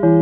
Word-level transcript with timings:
Ganz 0.00 0.12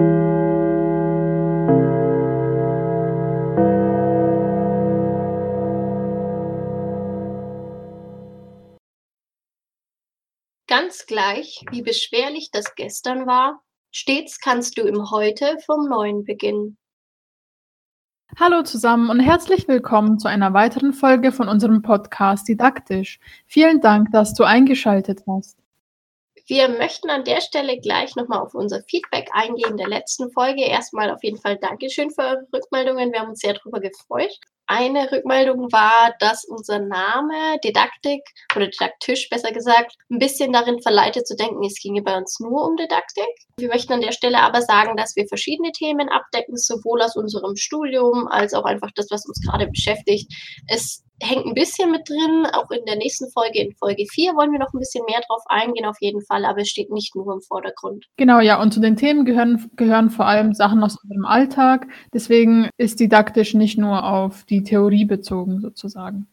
gleich, 11.07 11.63
wie 11.71 11.83
beschwerlich 11.83 12.51
das 12.53 12.75
Gestern 12.75 13.27
war, 13.27 13.61
stets 13.91 14.41
kannst 14.41 14.79
du 14.79 14.83
im 14.83 15.11
Heute 15.11 15.59
vom 15.67 15.89
Neuen 15.89 16.25
beginnen. 16.25 16.79
Hallo 18.39 18.63
zusammen 18.63 19.11
und 19.11 19.21
herzlich 19.21 19.69
willkommen 19.69 20.19
zu 20.19 20.29
einer 20.29 20.55
weiteren 20.55 20.95
Folge 20.95 21.33
von 21.33 21.49
unserem 21.49 21.83
Podcast 21.83 22.49
Didaktisch. 22.49 23.21
Vielen 23.47 23.83
Dank, 23.83 24.11
dass 24.13 24.33
du 24.33 24.45
eingeschaltet 24.45 25.25
hast. 25.27 25.66
Wir 26.49 26.69
möchten 26.69 27.11
an 27.11 27.25
der 27.25 27.41
Stelle 27.41 27.81
gleich 27.81 28.15
nochmal 28.15 28.39
auf 28.39 28.55
unser 28.55 28.81
Feedback 28.85 29.29
eingehen 29.33 29.77
der 29.77 29.89
letzten 29.89 30.31
Folge. 30.31 30.63
Erstmal 30.63 31.11
auf 31.11 31.25
jeden 31.25 31.41
Fall 31.41 31.57
Dankeschön 31.57 32.13
für 32.13 32.23
eure 32.23 32.47
Rückmeldungen. 32.53 33.13
Wir 33.13 33.21
haben 33.21 33.31
uns 33.31 33.41
sehr 33.41 33.55
darüber 33.55 33.81
gefreut. 33.81 34.31
Eine 34.69 35.11
Rückmeldung 35.11 35.73
war, 35.73 36.15
dass 36.21 36.45
unser 36.45 36.79
Name 36.79 37.59
Didaktik 37.65 38.23
oder 38.55 38.69
Didaktisch 38.69 39.29
besser 39.29 39.51
gesagt 39.51 39.97
ein 40.09 40.21
bisschen 40.21 40.53
darin 40.53 40.81
verleitet 40.83 41.27
zu 41.27 41.35
denken, 41.35 41.65
es 41.65 41.81
ginge 41.81 42.03
bei 42.03 42.17
uns 42.17 42.39
nur 42.39 42.65
um 42.65 42.77
Didaktik. 42.77 43.27
Wir 43.59 43.69
möchten 43.69 43.93
an 43.93 44.01
der 44.01 44.13
Stelle 44.13 44.41
aber 44.41 44.63
sagen, 44.63 44.97
dass 44.97 45.17
wir 45.17 45.27
verschiedene 45.27 45.73
Themen 45.73 46.09
abdecken, 46.09 46.57
sowohl 46.57 47.03
aus 47.03 47.17
unserem 47.17 47.57
Studium 47.57 48.29
als 48.29 48.55
auch 48.55 48.65
einfach 48.65 48.91
das, 48.95 49.07
was 49.11 49.27
uns 49.27 49.41
gerade 49.41 49.67
beschäftigt. 49.67 50.33
Es 50.69 51.06
hängt 51.23 51.47
ein 51.47 51.55
bisschen 51.55 51.91
mit 51.91 52.09
drin. 52.09 52.47
Auch 52.53 52.71
in 52.71 52.85
der 52.87 52.97
nächsten 52.97 53.31
Folge, 53.31 53.61
in 53.61 53.75
Folge 53.77 54.05
4, 54.11 54.35
wollen 54.35 54.53
wir 54.53 54.59
noch 54.59 54.73
ein 54.73 54.79
bisschen 54.79 55.05
mehr 55.07 55.21
drauf 55.27 55.43
eingehen, 55.47 55.87
auf 55.87 55.97
jeden 56.01 56.23
Fall, 56.23 56.45
aber 56.45 56.61
es 56.61 56.69
steht 56.69 56.91
nicht 56.91 57.15
nur 57.15 57.33
im 57.33 57.41
Vordergrund. 57.41 58.07
Genau, 58.17 58.41
ja, 58.41 58.61
und 58.61 58.73
zu 58.73 58.81
den 58.81 58.97
Themen 58.97 59.25
gehören, 59.25 59.71
gehören 59.77 60.11
vor 60.11 60.27
allem 60.27 60.55
Sachen 60.55 60.83
aus 60.83 60.97
unserem 61.03 61.25
Alltag. 61.25 61.87
Deswegen 62.13 62.69
ist 62.77 63.01
didaktisch 63.01 63.55
nicht 63.55 63.79
nur 63.79 64.05
auf 64.05 64.45
die 64.45 64.63
Theorie 64.63 65.05
bezogen, 65.05 65.61
sozusagen. 65.61 66.27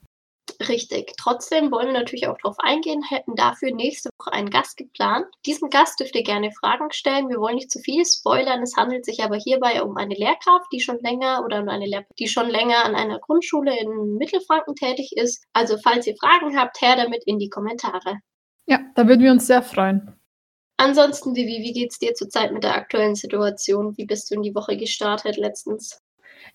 Richtig. 0.67 1.13
Trotzdem 1.17 1.71
wollen 1.71 1.87
wir 1.87 1.99
natürlich 1.99 2.27
auch 2.27 2.37
darauf 2.41 2.57
eingehen, 2.59 3.03
hätten 3.03 3.35
dafür 3.35 3.73
nächste 3.73 4.09
Woche 4.17 4.33
einen 4.33 4.49
Gast 4.49 4.77
geplant. 4.77 5.25
Diesen 5.45 5.69
Gast 5.69 5.99
dürft 5.99 6.15
ihr 6.15 6.23
gerne 6.23 6.51
Fragen 6.51 6.91
stellen. 6.91 7.29
Wir 7.29 7.39
wollen 7.39 7.55
nicht 7.55 7.71
zu 7.71 7.79
viel 7.79 8.05
spoilern. 8.05 8.61
Es 8.61 8.75
handelt 8.77 9.05
sich 9.05 9.23
aber 9.23 9.35
hierbei 9.35 9.81
um 9.81 9.97
eine 9.97 10.15
Lehrkraft, 10.15 10.67
die 10.71 10.79
schon 10.79 10.99
länger 10.99 11.43
oder 11.43 11.61
um 11.61 11.69
eine 11.69 11.85
Lehrkraft, 11.85 12.19
die 12.19 12.27
schon 12.27 12.49
länger 12.49 12.85
an 12.85 12.95
einer 12.95 13.19
Grundschule 13.19 13.77
in 13.79 14.15
Mittelfranken 14.17 14.75
tätig 14.75 15.11
ist. 15.15 15.43
Also 15.53 15.77
falls 15.83 16.07
ihr 16.07 16.15
Fragen 16.15 16.57
habt, 16.57 16.81
her 16.81 16.95
damit 16.95 17.23
in 17.25 17.39
die 17.39 17.49
Kommentare. 17.49 18.19
Ja, 18.65 18.79
da 18.95 19.07
würden 19.07 19.23
wir 19.23 19.31
uns 19.31 19.47
sehr 19.47 19.61
freuen. 19.61 20.15
Ansonsten, 20.77 21.35
Vivi, 21.35 21.61
wie 21.63 21.73
geht's 21.73 21.99
dir 21.99 22.13
zurzeit 22.13 22.51
mit 22.51 22.63
der 22.63 22.75
aktuellen 22.75 23.15
Situation? 23.15 23.95
Wie 23.97 24.05
bist 24.05 24.29
du 24.29 24.35
in 24.35 24.41
die 24.41 24.55
Woche 24.55 24.77
gestartet 24.77 25.37
letztens? 25.37 26.01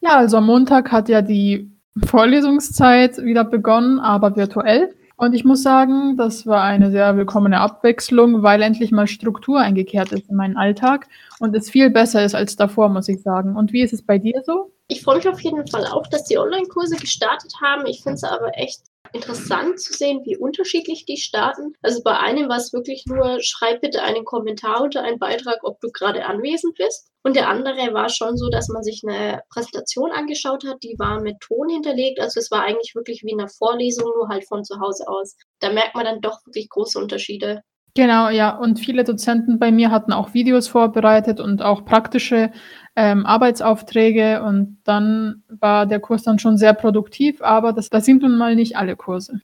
Ja, 0.00 0.16
also 0.16 0.38
am 0.38 0.46
Montag 0.46 0.90
hat 0.92 1.08
ja 1.08 1.22
die 1.22 1.77
Vorlesungszeit 2.04 3.18
wieder 3.18 3.44
begonnen, 3.44 3.98
aber 3.98 4.36
virtuell. 4.36 4.94
Und 5.16 5.34
ich 5.34 5.44
muss 5.44 5.64
sagen, 5.64 6.16
das 6.16 6.46
war 6.46 6.62
eine 6.62 6.92
sehr 6.92 7.16
willkommene 7.16 7.58
Abwechslung, 7.58 8.44
weil 8.44 8.62
endlich 8.62 8.92
mal 8.92 9.08
Struktur 9.08 9.58
eingekehrt 9.58 10.12
ist 10.12 10.30
in 10.30 10.36
meinen 10.36 10.56
Alltag 10.56 11.08
und 11.40 11.56
es 11.56 11.70
viel 11.70 11.90
besser 11.90 12.24
ist 12.24 12.36
als 12.36 12.54
davor, 12.54 12.88
muss 12.88 13.08
ich 13.08 13.20
sagen. 13.22 13.56
Und 13.56 13.72
wie 13.72 13.82
ist 13.82 13.92
es 13.92 14.02
bei 14.02 14.18
dir 14.18 14.42
so? 14.46 14.72
Ich 14.86 15.02
freue 15.02 15.16
mich 15.16 15.28
auf 15.28 15.40
jeden 15.40 15.66
Fall 15.66 15.86
auch, 15.86 16.06
dass 16.06 16.24
die 16.24 16.38
Online-Kurse 16.38 16.96
gestartet 16.96 17.52
haben. 17.60 17.84
Ich 17.86 18.02
finde 18.04 18.14
es 18.14 18.24
aber 18.24 18.56
echt 18.56 18.82
interessant 19.12 19.80
zu 19.80 19.92
sehen, 19.92 20.22
wie 20.24 20.36
unterschiedlich 20.36 21.04
die 21.04 21.16
starten. 21.16 21.74
Also 21.82 22.02
bei 22.02 22.18
einem 22.18 22.48
war 22.48 22.56
es 22.56 22.72
wirklich 22.72 23.04
nur, 23.06 23.38
schreib 23.40 23.80
bitte 23.80 24.02
einen 24.02 24.24
Kommentar 24.24 24.82
unter 24.82 25.02
einen 25.02 25.18
Beitrag, 25.18 25.58
ob 25.62 25.80
du 25.80 25.88
gerade 25.90 26.26
anwesend 26.26 26.74
bist. 26.76 27.10
Und 27.22 27.36
der 27.36 27.48
andere 27.48 27.92
war 27.92 28.08
schon 28.08 28.36
so, 28.36 28.48
dass 28.48 28.68
man 28.68 28.82
sich 28.82 29.02
eine 29.06 29.42
Präsentation 29.50 30.12
angeschaut 30.12 30.64
hat, 30.66 30.82
die 30.82 30.96
war 30.98 31.20
mit 31.20 31.40
Ton 31.40 31.68
hinterlegt. 31.68 32.20
Also 32.20 32.40
es 32.40 32.50
war 32.50 32.62
eigentlich 32.62 32.94
wirklich 32.94 33.22
wie 33.24 33.32
eine 33.38 33.48
Vorlesung, 33.48 34.10
nur 34.16 34.28
halt 34.28 34.46
von 34.48 34.64
zu 34.64 34.80
Hause 34.80 35.04
aus. 35.08 35.36
Da 35.60 35.72
merkt 35.72 35.94
man 35.94 36.04
dann 36.04 36.20
doch 36.20 36.38
wirklich 36.46 36.68
große 36.68 36.98
Unterschiede. 36.98 37.62
Genau, 37.94 38.28
ja. 38.28 38.56
Und 38.56 38.78
viele 38.78 39.02
Dozenten 39.02 39.58
bei 39.58 39.72
mir 39.72 39.90
hatten 39.90 40.12
auch 40.12 40.32
Videos 40.32 40.68
vorbereitet 40.68 41.40
und 41.40 41.62
auch 41.62 41.84
praktische 41.84 42.52
ähm, 42.98 43.26
Arbeitsaufträge. 43.26 44.42
Und 44.42 44.78
dann 44.82 45.44
war 45.48 45.86
der 45.86 46.00
Kurs 46.00 46.24
dann 46.24 46.40
schon 46.40 46.58
sehr 46.58 46.74
produktiv, 46.74 47.40
aber 47.40 47.72
das, 47.72 47.90
das 47.90 48.04
sind 48.04 48.22
nun 48.22 48.36
mal 48.36 48.56
nicht 48.56 48.76
alle 48.76 48.96
Kurse. 48.96 49.40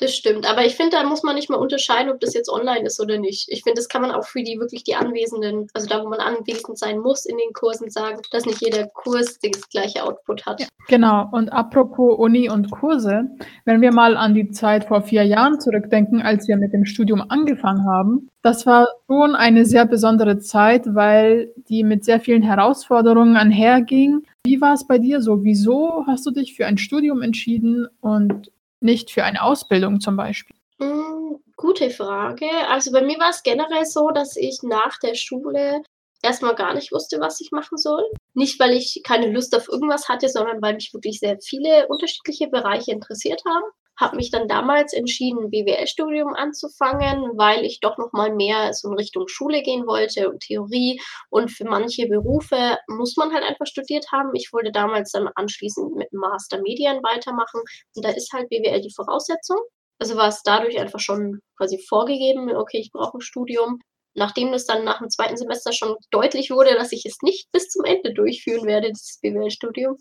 Das 0.00 0.14
stimmt, 0.14 0.48
aber 0.48 0.64
ich 0.64 0.76
finde, 0.76 0.96
da 0.96 1.02
muss 1.02 1.24
man 1.24 1.34
nicht 1.34 1.50
mal 1.50 1.56
unterscheiden, 1.56 2.12
ob 2.12 2.20
das 2.20 2.32
jetzt 2.32 2.48
online 2.48 2.86
ist 2.86 3.00
oder 3.00 3.18
nicht. 3.18 3.48
Ich 3.48 3.64
finde, 3.64 3.80
das 3.80 3.88
kann 3.88 4.00
man 4.00 4.12
auch 4.12 4.24
für 4.24 4.44
die 4.44 4.60
wirklich 4.60 4.84
die 4.84 4.94
Anwesenden, 4.94 5.66
also 5.74 5.88
da, 5.88 6.04
wo 6.04 6.08
man 6.08 6.20
anwesend 6.20 6.78
sein 6.78 7.00
muss 7.00 7.26
in 7.26 7.36
den 7.36 7.52
Kursen, 7.52 7.90
sagen, 7.90 8.20
dass 8.30 8.46
nicht 8.46 8.62
jeder 8.62 8.86
Kurs 8.86 9.40
das 9.42 9.68
gleiche 9.68 10.04
Output 10.04 10.46
hat. 10.46 10.60
Ja, 10.60 10.68
genau. 10.86 11.28
Und 11.32 11.48
apropos 11.48 12.16
Uni 12.16 12.48
und 12.48 12.70
Kurse, 12.70 13.24
wenn 13.64 13.80
wir 13.80 13.92
mal 13.92 14.16
an 14.16 14.34
die 14.34 14.50
Zeit 14.50 14.84
vor 14.84 15.02
vier 15.02 15.24
Jahren 15.24 15.58
zurückdenken, 15.58 16.22
als 16.22 16.46
wir 16.46 16.56
mit 16.56 16.72
dem 16.72 16.84
Studium 16.84 17.20
angefangen 17.28 17.84
haben, 17.84 18.30
das 18.42 18.66
war 18.66 18.86
schon 19.08 19.34
eine 19.34 19.64
sehr 19.64 19.84
besondere 19.84 20.38
Zeit, 20.38 20.94
weil 20.94 21.52
die 21.68 21.82
mit 21.82 22.04
sehr 22.04 22.20
vielen 22.20 22.42
Herausforderungen 22.42 23.36
einherging. 23.36 24.22
Wie 24.44 24.60
war 24.60 24.74
es 24.74 24.86
bei 24.86 24.98
dir 24.98 25.20
so? 25.20 25.42
Wieso 25.42 26.04
hast 26.06 26.24
du 26.24 26.30
dich 26.30 26.54
für 26.54 26.66
ein 26.66 26.78
Studium 26.78 27.20
entschieden 27.20 27.88
und 28.00 28.52
nicht 28.80 29.10
für 29.10 29.24
eine 29.24 29.42
Ausbildung 29.42 30.00
zum 30.00 30.16
Beispiel? 30.16 30.56
Hm, 30.80 31.42
gute 31.56 31.90
Frage. 31.90 32.48
Also 32.68 32.92
bei 32.92 33.02
mir 33.02 33.18
war 33.18 33.30
es 33.30 33.42
generell 33.42 33.84
so, 33.84 34.10
dass 34.10 34.36
ich 34.36 34.60
nach 34.62 34.98
der 34.98 35.14
Schule 35.14 35.82
erstmal 36.22 36.54
gar 36.54 36.74
nicht 36.74 36.92
wusste, 36.92 37.20
was 37.20 37.40
ich 37.40 37.50
machen 37.52 37.78
soll. 37.78 38.04
Nicht, 38.34 38.58
weil 38.60 38.72
ich 38.72 39.00
keine 39.04 39.30
Lust 39.30 39.56
auf 39.56 39.68
irgendwas 39.68 40.08
hatte, 40.08 40.28
sondern 40.28 40.60
weil 40.62 40.74
mich 40.74 40.92
wirklich 40.92 41.20
sehr 41.20 41.38
viele 41.40 41.86
unterschiedliche 41.88 42.48
Bereiche 42.48 42.92
interessiert 42.92 43.42
haben. 43.46 43.64
Habe 43.98 44.16
mich 44.16 44.30
dann 44.30 44.48
damals 44.48 44.92
entschieden, 44.92 45.50
BWL-Studium 45.50 46.34
anzufangen, 46.34 47.32
weil 47.36 47.64
ich 47.64 47.80
doch 47.80 47.98
noch 47.98 48.12
mal 48.12 48.34
mehr 48.34 48.72
so 48.72 48.88
in 48.88 48.94
Richtung 48.94 49.28
Schule 49.28 49.62
gehen 49.62 49.86
wollte 49.86 50.30
und 50.30 50.40
Theorie. 50.40 51.00
Und 51.30 51.50
für 51.50 51.64
manche 51.64 52.06
Berufe 52.06 52.78
muss 52.86 53.16
man 53.16 53.32
halt 53.32 53.44
einfach 53.44 53.66
studiert 53.66 54.06
haben. 54.12 54.30
Ich 54.34 54.50
wollte 54.52 54.72
damals 54.72 55.12
dann 55.12 55.28
anschließend 55.34 55.96
mit 55.96 56.12
Master 56.12 56.60
Medien 56.62 57.02
weitermachen. 57.02 57.60
Und 57.94 58.04
da 58.04 58.10
ist 58.10 58.32
halt 58.32 58.48
BWL 58.48 58.80
die 58.80 58.94
Voraussetzung. 58.94 59.58
Also 60.00 60.16
war 60.16 60.28
es 60.28 60.42
dadurch 60.44 60.78
einfach 60.78 61.00
schon 61.00 61.40
quasi 61.56 61.84
vorgegeben, 61.88 62.54
okay, 62.54 62.78
ich 62.78 62.92
brauche 62.92 63.18
ein 63.18 63.20
Studium 63.20 63.80
nachdem 64.14 64.52
es 64.52 64.66
dann 64.66 64.84
nach 64.84 64.98
dem 64.98 65.10
zweiten 65.10 65.36
Semester 65.36 65.72
schon 65.72 65.96
deutlich 66.10 66.50
wurde, 66.50 66.74
dass 66.74 66.92
ich 66.92 67.04
es 67.06 67.18
nicht 67.22 67.50
bis 67.52 67.68
zum 67.68 67.84
Ende 67.84 68.12
durchführen 68.12 68.66
werde, 68.66 68.92
dieses 68.92 69.18
BWL-Studium, 69.20 69.96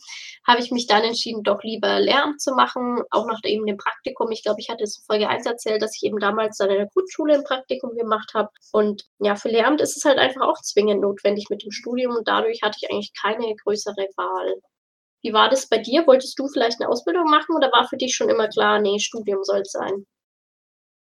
habe 0.45 0.61
ich 0.61 0.71
mich 0.71 0.87
dann 0.87 1.03
entschieden, 1.03 1.43
doch 1.43 1.63
lieber 1.63 1.99
Lehramt 1.99 2.41
zu 2.41 2.53
machen, 2.53 3.01
auch 3.11 3.25
nach 3.25 3.39
eben 3.43 3.65
dem 3.65 3.77
Praktikum. 3.77 4.31
Ich 4.31 4.43
glaube, 4.43 4.59
ich 4.59 4.69
hatte 4.69 4.83
es 4.83 4.97
in 4.97 5.03
Folge 5.05 5.29
1 5.29 5.45
erzählt, 5.45 5.81
dass 5.81 5.95
ich 5.95 6.03
eben 6.03 6.19
damals 6.19 6.57
dann 6.57 6.69
in 6.69 6.77
der 6.77 6.87
Grundschule 6.87 7.35
ein 7.35 7.43
Praktikum 7.43 7.95
gemacht 7.95 8.31
habe. 8.33 8.49
Und 8.71 9.03
ja, 9.19 9.35
für 9.35 9.49
Lehramt 9.49 9.81
ist 9.81 9.97
es 9.97 10.05
halt 10.05 10.17
einfach 10.19 10.41
auch 10.41 10.61
zwingend 10.61 11.01
notwendig 11.01 11.49
mit 11.49 11.63
dem 11.63 11.71
Studium 11.71 12.15
und 12.15 12.27
dadurch 12.27 12.61
hatte 12.63 12.77
ich 12.81 12.89
eigentlich 12.89 13.13
keine 13.21 13.55
größere 13.55 14.07
Wahl. 14.15 14.55
Wie 15.21 15.33
war 15.33 15.49
das 15.49 15.67
bei 15.67 15.79
dir? 15.79 16.05
Wolltest 16.07 16.37
du 16.39 16.47
vielleicht 16.47 16.79
eine 16.79 16.89
Ausbildung 16.89 17.25
machen 17.25 17.55
oder 17.55 17.71
war 17.71 17.87
für 17.87 17.97
dich 17.97 18.15
schon 18.15 18.29
immer 18.29 18.47
klar, 18.47 18.79
nee, 18.79 18.99
Studium 18.99 19.43
soll 19.43 19.61
es 19.61 19.71
sein? 19.71 20.05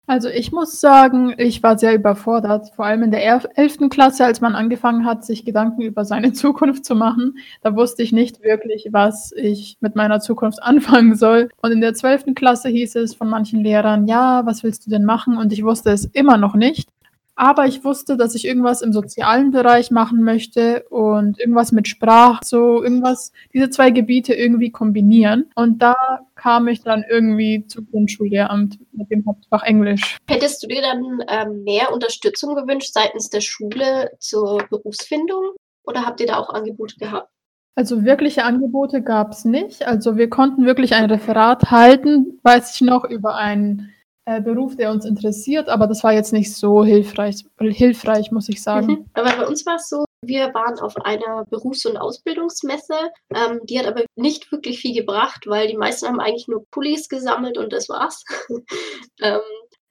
Also 0.08 0.28
ich 0.28 0.50
muss 0.50 0.80
sagen, 0.80 1.32
ich 1.38 1.62
war 1.62 1.78
sehr 1.78 1.94
überfordert, 1.94 2.70
vor 2.74 2.84
allem 2.84 3.04
in 3.04 3.12
der 3.12 3.24
elften 3.56 3.88
Klasse, 3.88 4.24
als 4.24 4.40
man 4.40 4.56
angefangen 4.56 5.06
hat, 5.06 5.24
sich 5.24 5.44
Gedanken 5.44 5.82
über 5.82 6.04
seine 6.04 6.32
Zukunft 6.32 6.84
zu 6.84 6.96
machen. 6.96 7.38
Da 7.62 7.76
wusste 7.76 8.02
ich 8.02 8.12
nicht 8.12 8.42
wirklich, 8.42 8.88
was 8.90 9.32
ich 9.36 9.76
mit 9.80 9.94
meiner 9.94 10.20
Zukunft 10.20 10.60
anfangen 10.62 11.14
soll. 11.14 11.50
Und 11.62 11.72
in 11.72 11.80
der 11.80 11.94
zwölften 11.94 12.34
Klasse 12.34 12.68
hieß 12.68 12.96
es 12.96 13.14
von 13.14 13.28
manchen 13.28 13.60
Lehrern, 13.60 14.06
ja, 14.08 14.44
was 14.44 14.64
willst 14.64 14.86
du 14.86 14.90
denn 14.90 15.04
machen? 15.04 15.36
Und 15.36 15.52
ich 15.52 15.64
wusste 15.64 15.90
es 15.90 16.04
immer 16.06 16.36
noch 16.36 16.56
nicht. 16.56 16.88
Aber 17.34 17.66
ich 17.66 17.82
wusste, 17.84 18.16
dass 18.16 18.34
ich 18.34 18.44
irgendwas 18.44 18.82
im 18.82 18.92
sozialen 18.92 19.50
Bereich 19.50 19.90
machen 19.90 20.22
möchte 20.22 20.84
und 20.90 21.38
irgendwas 21.38 21.72
mit 21.72 21.88
Sprache, 21.88 22.40
so 22.44 22.82
irgendwas, 22.82 23.32
diese 23.54 23.70
zwei 23.70 23.90
Gebiete 23.90 24.34
irgendwie 24.34 24.70
kombinieren. 24.70 25.50
Und 25.54 25.80
da 25.80 25.96
kam 26.34 26.68
ich 26.68 26.82
dann 26.82 27.04
irgendwie 27.08 27.66
zu 27.66 27.84
Grundschullehramt 27.84 28.78
mit 28.92 29.10
dem 29.10 29.24
Hauptfach 29.26 29.62
Englisch. 29.62 30.18
Hättest 30.28 30.62
du 30.62 30.66
dir 30.66 30.82
dann 30.82 31.24
ähm, 31.28 31.64
mehr 31.64 31.92
Unterstützung 31.92 32.54
gewünscht 32.54 32.92
seitens 32.92 33.30
der 33.30 33.40
Schule 33.40 34.10
zur 34.18 34.58
Berufsfindung 34.68 35.52
oder 35.84 36.04
habt 36.04 36.20
ihr 36.20 36.26
da 36.26 36.36
auch 36.36 36.50
Angebote 36.50 36.96
gehabt? 36.96 37.28
Also 37.74 38.04
wirkliche 38.04 38.44
Angebote 38.44 39.02
gab 39.02 39.32
es 39.32 39.46
nicht. 39.46 39.86
Also 39.86 40.16
wir 40.18 40.28
konnten 40.28 40.66
wirklich 40.66 40.94
ein 40.94 41.10
Referat 41.10 41.70
halten, 41.70 42.38
weiß 42.42 42.74
ich 42.74 42.82
noch, 42.82 43.04
über 43.04 43.36
einen 43.36 43.90
äh, 44.24 44.40
Beruf, 44.40 44.76
der 44.76 44.90
uns 44.90 45.04
interessiert, 45.04 45.68
aber 45.68 45.86
das 45.86 46.04
war 46.04 46.12
jetzt 46.12 46.32
nicht 46.32 46.54
so 46.54 46.84
hilfreich, 46.84 47.44
hilfreich 47.58 48.30
muss 48.30 48.48
ich 48.48 48.62
sagen. 48.62 48.86
Mhm. 48.86 49.10
Aber 49.14 49.32
bei 49.36 49.46
uns 49.46 49.66
war 49.66 49.76
es 49.76 49.88
so, 49.88 50.04
wir 50.24 50.54
waren 50.54 50.78
auf 50.78 50.96
einer 51.04 51.44
Berufs- 51.46 51.86
und 51.86 51.96
Ausbildungsmesse. 51.96 52.94
Ähm, 53.34 53.60
die 53.64 53.78
hat 53.78 53.86
aber 53.86 54.04
nicht 54.14 54.52
wirklich 54.52 54.80
viel 54.80 54.94
gebracht, 54.94 55.46
weil 55.46 55.66
die 55.66 55.76
meisten 55.76 56.06
haben 56.06 56.20
eigentlich 56.20 56.46
nur 56.46 56.64
Pullis 56.70 57.08
gesammelt 57.08 57.58
und 57.58 57.72
das 57.72 57.88
war's. 57.88 58.24
ähm, 59.22 59.40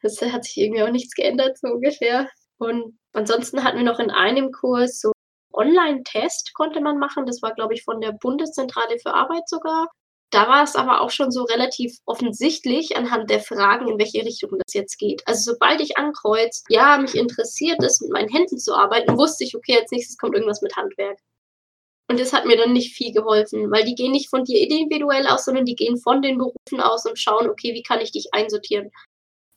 das 0.01 0.21
hat 0.21 0.45
sich 0.45 0.57
irgendwie 0.57 0.83
auch 0.83 0.91
nichts 0.91 1.13
geändert, 1.13 1.57
so 1.57 1.67
ungefähr. 1.67 2.27
Und 2.57 2.97
ansonsten 3.13 3.63
hatten 3.63 3.77
wir 3.77 3.85
noch 3.85 3.99
in 3.99 4.11
einem 4.11 4.51
Kurs 4.51 5.01
so 5.01 5.11
Online-Test 5.53 6.53
konnte 6.53 6.81
man 6.81 6.97
machen. 6.97 7.25
Das 7.25 7.41
war, 7.41 7.53
glaube 7.53 7.73
ich, 7.73 7.83
von 7.83 7.99
der 8.01 8.13
Bundeszentrale 8.13 8.97
für 8.99 9.13
Arbeit 9.13 9.47
sogar. 9.47 9.89
Da 10.31 10.47
war 10.47 10.63
es 10.63 10.75
aber 10.75 11.01
auch 11.01 11.09
schon 11.11 11.29
so 11.29 11.43
relativ 11.43 11.97
offensichtlich 12.05 12.95
anhand 12.95 13.29
der 13.29 13.41
Fragen, 13.41 13.89
in 13.89 13.99
welche 13.99 14.25
Richtung 14.25 14.51
das 14.51 14.73
jetzt 14.73 14.97
geht. 14.97 15.21
Also 15.27 15.51
sobald 15.51 15.81
ich 15.81 15.97
ankreuze, 15.97 16.63
ja, 16.69 16.97
mich 16.97 17.15
interessiert 17.15 17.83
es, 17.83 17.99
mit 17.99 18.11
meinen 18.11 18.29
Händen 18.29 18.57
zu 18.57 18.73
arbeiten, 18.73 19.17
wusste 19.17 19.43
ich, 19.43 19.55
okay, 19.55 19.77
als 19.79 19.91
nächstes 19.91 20.17
kommt 20.17 20.33
irgendwas 20.33 20.61
mit 20.61 20.75
Handwerk. 20.77 21.19
Und 22.09 22.19
das 22.19 22.31
hat 22.33 22.45
mir 22.45 22.57
dann 22.57 22.73
nicht 22.73 22.95
viel 22.95 23.13
geholfen, 23.13 23.71
weil 23.71 23.83
die 23.83 23.95
gehen 23.95 24.11
nicht 24.11 24.29
von 24.29 24.45
dir 24.45 24.59
individuell 24.59 25.27
aus, 25.27 25.45
sondern 25.45 25.65
die 25.65 25.75
gehen 25.75 25.97
von 25.97 26.21
den 26.21 26.37
Berufen 26.37 26.79
aus 26.81 27.05
und 27.05 27.19
schauen, 27.19 27.49
okay, 27.49 27.73
wie 27.73 27.83
kann 27.83 28.01
ich 28.01 28.11
dich 28.11 28.33
einsortieren. 28.33 28.91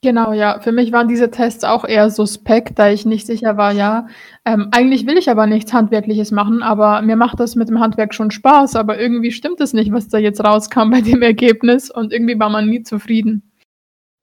Genau, 0.04 0.34
ja. 0.34 0.60
Für 0.60 0.70
mich 0.70 0.92
waren 0.92 1.08
diese 1.08 1.30
Tests 1.30 1.64
auch 1.64 1.82
eher 1.82 2.10
suspekt, 2.10 2.78
da 2.78 2.90
ich 2.90 3.06
nicht 3.06 3.24
sicher 3.24 3.56
war, 3.56 3.72
ja, 3.72 4.06
ähm, 4.44 4.68
eigentlich 4.70 5.06
will 5.06 5.16
ich 5.16 5.30
aber 5.30 5.46
nichts 5.46 5.72
Handwerkliches 5.72 6.30
machen, 6.30 6.62
aber 6.62 7.00
mir 7.00 7.16
macht 7.16 7.40
das 7.40 7.54
mit 7.54 7.70
dem 7.70 7.80
Handwerk 7.80 8.12
schon 8.12 8.30
Spaß, 8.30 8.76
aber 8.76 9.00
irgendwie 9.00 9.32
stimmt 9.32 9.62
es 9.62 9.72
nicht, 9.72 9.92
was 9.92 10.08
da 10.08 10.18
jetzt 10.18 10.44
rauskam 10.44 10.90
bei 10.90 11.00
dem 11.00 11.22
Ergebnis 11.22 11.90
und 11.90 12.12
irgendwie 12.12 12.38
war 12.38 12.50
man 12.50 12.68
nie 12.68 12.82
zufrieden. 12.82 13.50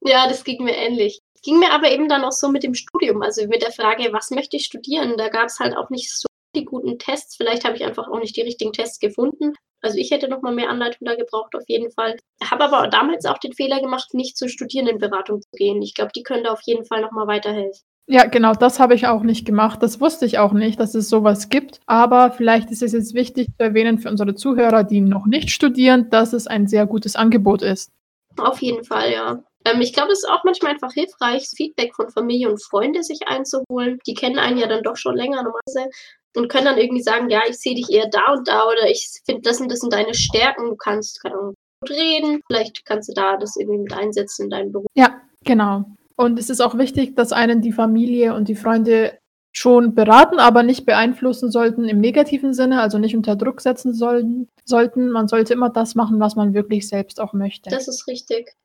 Ja, 0.01 0.27
das 0.27 0.43
ging 0.43 0.63
mir 0.63 0.75
ähnlich. 0.75 1.19
Ging 1.43 1.57
mir 1.57 1.71
aber 1.71 1.89
eben 1.89 2.07
dann 2.07 2.23
auch 2.25 2.31
so 2.31 2.49
mit 2.49 2.61
dem 2.61 2.75
Studium, 2.75 3.23
also 3.23 3.47
mit 3.47 3.63
der 3.63 3.71
Frage, 3.71 4.07
was 4.11 4.29
möchte 4.29 4.57
ich 4.57 4.65
studieren? 4.65 5.15
Da 5.17 5.29
gab 5.29 5.45
es 5.45 5.59
halt 5.59 5.75
auch 5.75 5.89
nicht 5.89 6.15
so 6.15 6.27
die 6.55 6.65
guten 6.65 6.99
Tests. 6.99 7.35
Vielleicht 7.35 7.65
habe 7.65 7.75
ich 7.75 7.85
einfach 7.85 8.07
auch 8.07 8.19
nicht 8.19 8.35
die 8.35 8.41
richtigen 8.41 8.73
Tests 8.73 8.99
gefunden. 8.99 9.53
Also 9.81 9.97
ich 9.97 10.11
hätte 10.11 10.27
noch 10.27 10.41
mal 10.41 10.53
mehr 10.53 10.69
Anleitung 10.69 11.07
da 11.07 11.15
gebraucht, 11.15 11.55
auf 11.55 11.63
jeden 11.67 11.91
Fall. 11.91 12.17
Habe 12.43 12.65
aber 12.65 12.87
damals 12.87 13.25
auch 13.25 13.39
den 13.39 13.53
Fehler 13.53 13.81
gemacht, 13.81 14.13
nicht 14.13 14.37
zur 14.37 14.47
Studierendenberatung 14.47 15.41
zu 15.41 15.49
gehen. 15.57 15.81
Ich 15.81 15.95
glaube, 15.95 16.11
die 16.15 16.23
können 16.23 16.43
da 16.43 16.51
auf 16.51 16.61
jeden 16.65 16.85
Fall 16.85 17.01
noch 17.01 17.11
mal 17.11 17.27
weiterhelfen. 17.27 17.81
Ja, 18.07 18.25
genau, 18.25 18.53
das 18.53 18.79
habe 18.79 18.93
ich 18.93 19.07
auch 19.07 19.23
nicht 19.23 19.45
gemacht. 19.45 19.81
Das 19.81 20.01
wusste 20.01 20.25
ich 20.25 20.37
auch 20.37 20.51
nicht, 20.51 20.79
dass 20.79 20.95
es 20.95 21.09
sowas 21.09 21.49
gibt. 21.49 21.79
Aber 21.85 22.31
vielleicht 22.31 22.69
ist 22.69 22.83
es 22.83 22.91
jetzt 22.91 23.13
wichtig 23.13 23.47
zu 23.47 23.63
erwähnen 23.63 23.99
für 23.99 24.09
unsere 24.09 24.35
Zuhörer, 24.35 24.83
die 24.83 25.01
noch 25.01 25.25
nicht 25.25 25.49
studieren, 25.49 26.09
dass 26.09 26.33
es 26.33 26.45
ein 26.47 26.67
sehr 26.67 26.85
gutes 26.85 27.15
Angebot 27.15 27.61
ist. 27.61 27.91
Auf 28.37 28.61
jeden 28.61 28.83
Fall, 28.83 29.11
ja. 29.11 29.43
Ähm, 29.65 29.81
ich 29.81 29.93
glaube, 29.93 30.11
es 30.11 30.19
ist 30.19 30.29
auch 30.29 30.43
manchmal 30.43 30.73
einfach 30.73 30.91
hilfreich, 30.93 31.47
Feedback 31.55 31.95
von 31.95 32.09
Familie 32.09 32.49
und 32.49 32.63
Freunde 32.63 33.03
sich 33.03 33.27
einzuholen. 33.27 33.99
Die 34.07 34.13
kennen 34.13 34.39
einen 34.39 34.57
ja 34.57 34.67
dann 34.67 34.83
doch 34.83 34.97
schon 34.97 35.15
länger 35.15 35.43
normalerweise 35.43 35.89
und 36.35 36.47
können 36.47 36.65
dann 36.65 36.77
irgendwie 36.77 37.03
sagen, 37.03 37.29
ja, 37.29 37.41
ich 37.47 37.57
sehe 37.57 37.75
dich 37.75 37.89
eher 37.89 38.07
da 38.09 38.33
und 38.33 38.47
da 38.47 38.65
oder 38.65 38.89
ich 38.89 39.21
finde, 39.25 39.41
das 39.41 39.59
und 39.59 39.71
das 39.71 39.79
sind 39.79 39.93
deine 39.93 40.13
Stärken, 40.13 40.69
du 40.69 40.75
kannst 40.75 41.21
keine 41.21 41.35
Ahnung, 41.35 41.55
gut 41.81 41.91
reden, 41.91 42.41
vielleicht 42.47 42.85
kannst 42.85 43.09
du 43.09 43.13
da 43.13 43.37
das 43.37 43.55
irgendwie 43.57 43.79
mit 43.79 43.93
einsetzen 43.93 44.43
in 44.43 44.49
deinem 44.49 44.71
Beruf. 44.71 44.87
Ja, 44.95 45.21
genau. 45.43 45.85
Und 46.15 46.37
es 46.39 46.49
ist 46.49 46.61
auch 46.61 46.77
wichtig, 46.77 47.15
dass 47.15 47.33
einen 47.33 47.61
die 47.61 47.71
Familie 47.71 48.35
und 48.35 48.47
die 48.47 48.55
Freunde 48.55 49.17
schon 49.53 49.95
beraten, 49.95 50.39
aber 50.39 50.63
nicht 50.63 50.85
beeinflussen 50.85 51.51
sollten 51.51 51.85
im 51.85 51.99
negativen 51.99 52.53
Sinne, 52.53 52.81
also 52.81 52.97
nicht 52.97 53.15
unter 53.15 53.35
Druck 53.35 53.59
setzen 53.59 53.93
sollen, 53.93 54.47
sollten. 54.63 55.09
Man 55.09 55.27
sollte 55.27 55.53
immer 55.53 55.69
das 55.69 55.95
machen, 55.95 56.19
was 56.19 56.35
man 56.35 56.53
wirklich 56.53 56.87
selbst 56.87 57.19
auch 57.19 57.33
möchte. 57.33 57.69
Das 57.69 57.87
ist 57.87 58.07
richtig. 58.07 58.55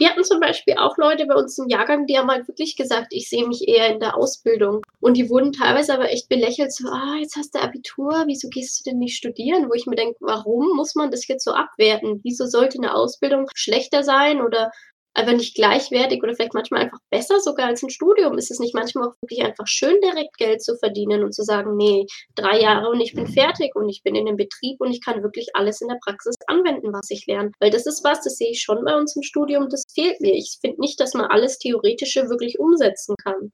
Wir 0.00 0.08
hatten 0.08 0.24
zum 0.24 0.40
Beispiel 0.40 0.78
auch 0.78 0.96
Leute 0.96 1.26
bei 1.26 1.34
uns 1.34 1.58
im 1.58 1.68
Jahrgang, 1.68 2.06
die 2.06 2.16
haben 2.16 2.30
halt 2.30 2.48
wirklich 2.48 2.74
gesagt, 2.74 3.08
ich 3.10 3.28
sehe 3.28 3.46
mich 3.46 3.68
eher 3.68 3.92
in 3.92 4.00
der 4.00 4.16
Ausbildung. 4.16 4.80
Und 4.98 5.18
die 5.18 5.28
wurden 5.28 5.52
teilweise 5.52 5.92
aber 5.92 6.10
echt 6.10 6.30
belächelt, 6.30 6.72
so, 6.72 6.88
ah, 6.88 7.16
jetzt 7.20 7.36
hast 7.36 7.54
du 7.54 7.60
Abitur, 7.60 8.24
wieso 8.26 8.48
gehst 8.48 8.80
du 8.80 8.90
denn 8.90 8.98
nicht 8.98 9.14
studieren? 9.14 9.68
Wo 9.68 9.74
ich 9.74 9.84
mir 9.84 9.96
denke, 9.96 10.16
warum 10.20 10.74
muss 10.74 10.94
man 10.94 11.10
das 11.10 11.28
jetzt 11.28 11.44
so 11.44 11.52
abwerten? 11.52 12.20
Wieso 12.22 12.46
sollte 12.46 12.78
eine 12.78 12.94
Ausbildung 12.94 13.46
schlechter 13.54 14.02
sein 14.02 14.40
oder 14.40 14.70
einfach 15.14 15.32
nicht 15.32 15.54
gleichwertig 15.54 16.22
oder 16.22 16.34
vielleicht 16.34 16.54
manchmal 16.54 16.82
einfach 16.82 16.98
besser 17.10 17.40
sogar 17.40 17.66
als 17.66 17.82
ein 17.82 17.90
Studium. 17.90 18.38
Ist 18.38 18.50
es 18.50 18.58
nicht 18.58 18.74
manchmal 18.74 19.08
auch 19.08 19.14
wirklich 19.20 19.42
einfach 19.44 19.66
schön, 19.66 20.00
direkt 20.00 20.36
Geld 20.38 20.62
zu 20.62 20.76
verdienen 20.76 21.24
und 21.24 21.34
zu 21.34 21.42
sagen, 21.42 21.76
nee, 21.76 22.06
drei 22.34 22.60
Jahre 22.60 22.88
und 22.90 23.00
ich 23.00 23.14
bin 23.14 23.26
fertig 23.26 23.74
und 23.74 23.88
ich 23.88 24.02
bin 24.02 24.14
in 24.14 24.26
dem 24.26 24.36
Betrieb 24.36 24.80
und 24.80 24.90
ich 24.90 25.02
kann 25.04 25.22
wirklich 25.22 25.48
alles 25.54 25.80
in 25.80 25.88
der 25.88 25.98
Praxis 26.04 26.36
anwenden, 26.46 26.92
was 26.92 27.10
ich 27.10 27.26
lerne. 27.26 27.50
Weil 27.60 27.70
das 27.70 27.86
ist 27.86 28.04
was, 28.04 28.22
das 28.22 28.36
sehe 28.36 28.50
ich 28.50 28.62
schon 28.62 28.84
bei 28.84 28.96
uns 28.96 29.16
im 29.16 29.22
Studium, 29.22 29.68
das 29.68 29.84
fehlt 29.92 30.20
mir. 30.20 30.34
Ich 30.34 30.58
finde 30.60 30.80
nicht, 30.80 31.00
dass 31.00 31.14
man 31.14 31.26
alles 31.26 31.58
Theoretische 31.58 32.28
wirklich 32.28 32.58
umsetzen 32.58 33.14
kann. 33.22 33.52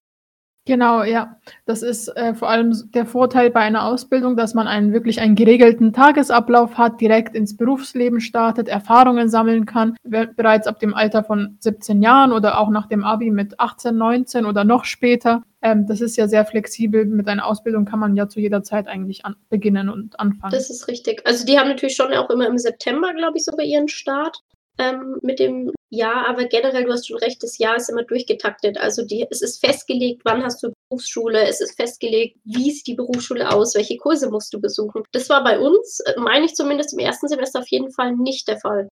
Genau, 0.66 1.04
ja. 1.04 1.38
Das 1.64 1.82
ist 1.82 2.08
äh, 2.16 2.34
vor 2.34 2.50
allem 2.50 2.74
der 2.92 3.06
Vorteil 3.06 3.50
bei 3.50 3.60
einer 3.60 3.84
Ausbildung, 3.86 4.36
dass 4.36 4.52
man 4.52 4.66
einen 4.66 4.92
wirklich 4.92 5.20
einen 5.20 5.36
geregelten 5.36 5.92
Tagesablauf 5.92 6.76
hat, 6.76 7.00
direkt 7.00 7.36
ins 7.36 7.56
Berufsleben 7.56 8.20
startet, 8.20 8.66
Erfahrungen 8.66 9.28
sammeln 9.28 9.64
kann, 9.64 9.96
bereits 10.02 10.66
ab 10.66 10.80
dem 10.80 10.92
Alter 10.92 11.22
von 11.22 11.56
17 11.60 12.02
Jahren 12.02 12.32
oder 12.32 12.58
auch 12.58 12.68
nach 12.68 12.88
dem 12.88 13.04
Abi 13.04 13.30
mit 13.30 13.60
18, 13.60 13.96
19 13.96 14.44
oder 14.44 14.64
noch 14.64 14.84
später. 14.84 15.44
Ähm, 15.62 15.86
das 15.86 16.00
ist 16.00 16.16
ja 16.16 16.26
sehr 16.26 16.44
flexibel. 16.44 17.06
Mit 17.06 17.28
einer 17.28 17.46
Ausbildung 17.46 17.84
kann 17.84 18.00
man 18.00 18.16
ja 18.16 18.28
zu 18.28 18.40
jeder 18.40 18.64
Zeit 18.64 18.88
eigentlich 18.88 19.24
an, 19.24 19.36
beginnen 19.48 19.88
und 19.88 20.18
anfangen. 20.18 20.50
Das 20.50 20.68
ist 20.68 20.88
richtig. 20.88 21.22
Also 21.24 21.46
die 21.46 21.60
haben 21.60 21.68
natürlich 21.68 21.94
schon 21.94 22.12
auch 22.12 22.28
immer 22.28 22.48
im 22.48 22.58
September, 22.58 23.14
glaube 23.14 23.38
ich, 23.38 23.44
sogar 23.44 23.64
ihren 23.64 23.86
Start 23.86 24.42
ähm, 24.78 25.18
mit 25.22 25.38
dem 25.38 25.72
Jahr, 25.90 26.28
aber 26.28 26.44
generell, 26.44 26.84
du 26.84 26.92
hast 26.92 27.06
schon 27.06 27.18
recht, 27.18 27.42
das 27.42 27.58
Jahr 27.58 27.76
ist 27.76 27.88
immer 27.88 28.02
durchgetaktet. 28.02 28.78
Also 28.78 29.04
die, 29.04 29.26
es 29.30 29.42
ist 29.42 29.64
festgelegt, 29.64 30.22
wann 30.24 30.42
hast 30.42 30.62
du 30.62 30.72
Berufsschule, 30.88 31.46
es 31.46 31.60
ist 31.60 31.76
festgelegt, 31.76 32.38
wie 32.44 32.70
sieht 32.70 32.86
die 32.86 32.94
Berufsschule 32.94 33.50
aus, 33.50 33.74
welche 33.74 33.96
Kurse 33.96 34.30
musst 34.30 34.52
du 34.52 34.60
besuchen. 34.60 35.02
Das 35.12 35.28
war 35.28 35.42
bei 35.44 35.58
uns, 35.58 36.00
äh, 36.00 36.18
meine 36.20 36.44
ich 36.44 36.54
zumindest 36.54 36.92
im 36.92 36.98
ersten 36.98 37.28
Semester 37.28 37.60
auf 37.60 37.68
jeden 37.68 37.90
Fall 37.90 38.14
nicht 38.16 38.48
der 38.48 38.58
Fall. 38.58 38.88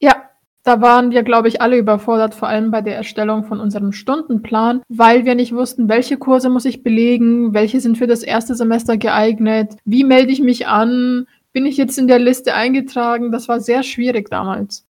Ja, 0.00 0.30
da 0.64 0.80
waren 0.80 1.10
wir, 1.10 1.24
glaube 1.24 1.48
ich, 1.48 1.60
alle 1.60 1.76
überfordert, 1.76 2.34
vor 2.34 2.48
allem 2.48 2.70
bei 2.70 2.82
der 2.82 2.96
Erstellung 2.96 3.44
von 3.44 3.58
unserem 3.58 3.90
Stundenplan, 3.90 4.82
weil 4.88 5.24
wir 5.24 5.34
nicht 5.34 5.52
wussten, 5.54 5.88
welche 5.88 6.18
Kurse 6.18 6.50
muss 6.50 6.64
ich 6.64 6.84
belegen, 6.84 7.52
welche 7.52 7.80
sind 7.80 7.98
für 7.98 8.06
das 8.06 8.22
erste 8.22 8.54
Semester 8.54 8.96
geeignet, 8.96 9.74
wie 9.84 10.04
melde 10.04 10.32
ich 10.32 10.40
mich 10.40 10.68
an, 10.68 11.26
bin 11.52 11.66
ich 11.66 11.76
jetzt 11.76 11.98
in 11.98 12.08
der 12.08 12.18
Liste 12.18 12.54
eingetragen. 12.54 13.32
Das 13.32 13.48
war 13.48 13.60
sehr 13.60 13.82
schwierig 13.82 14.30
damals. 14.30 14.86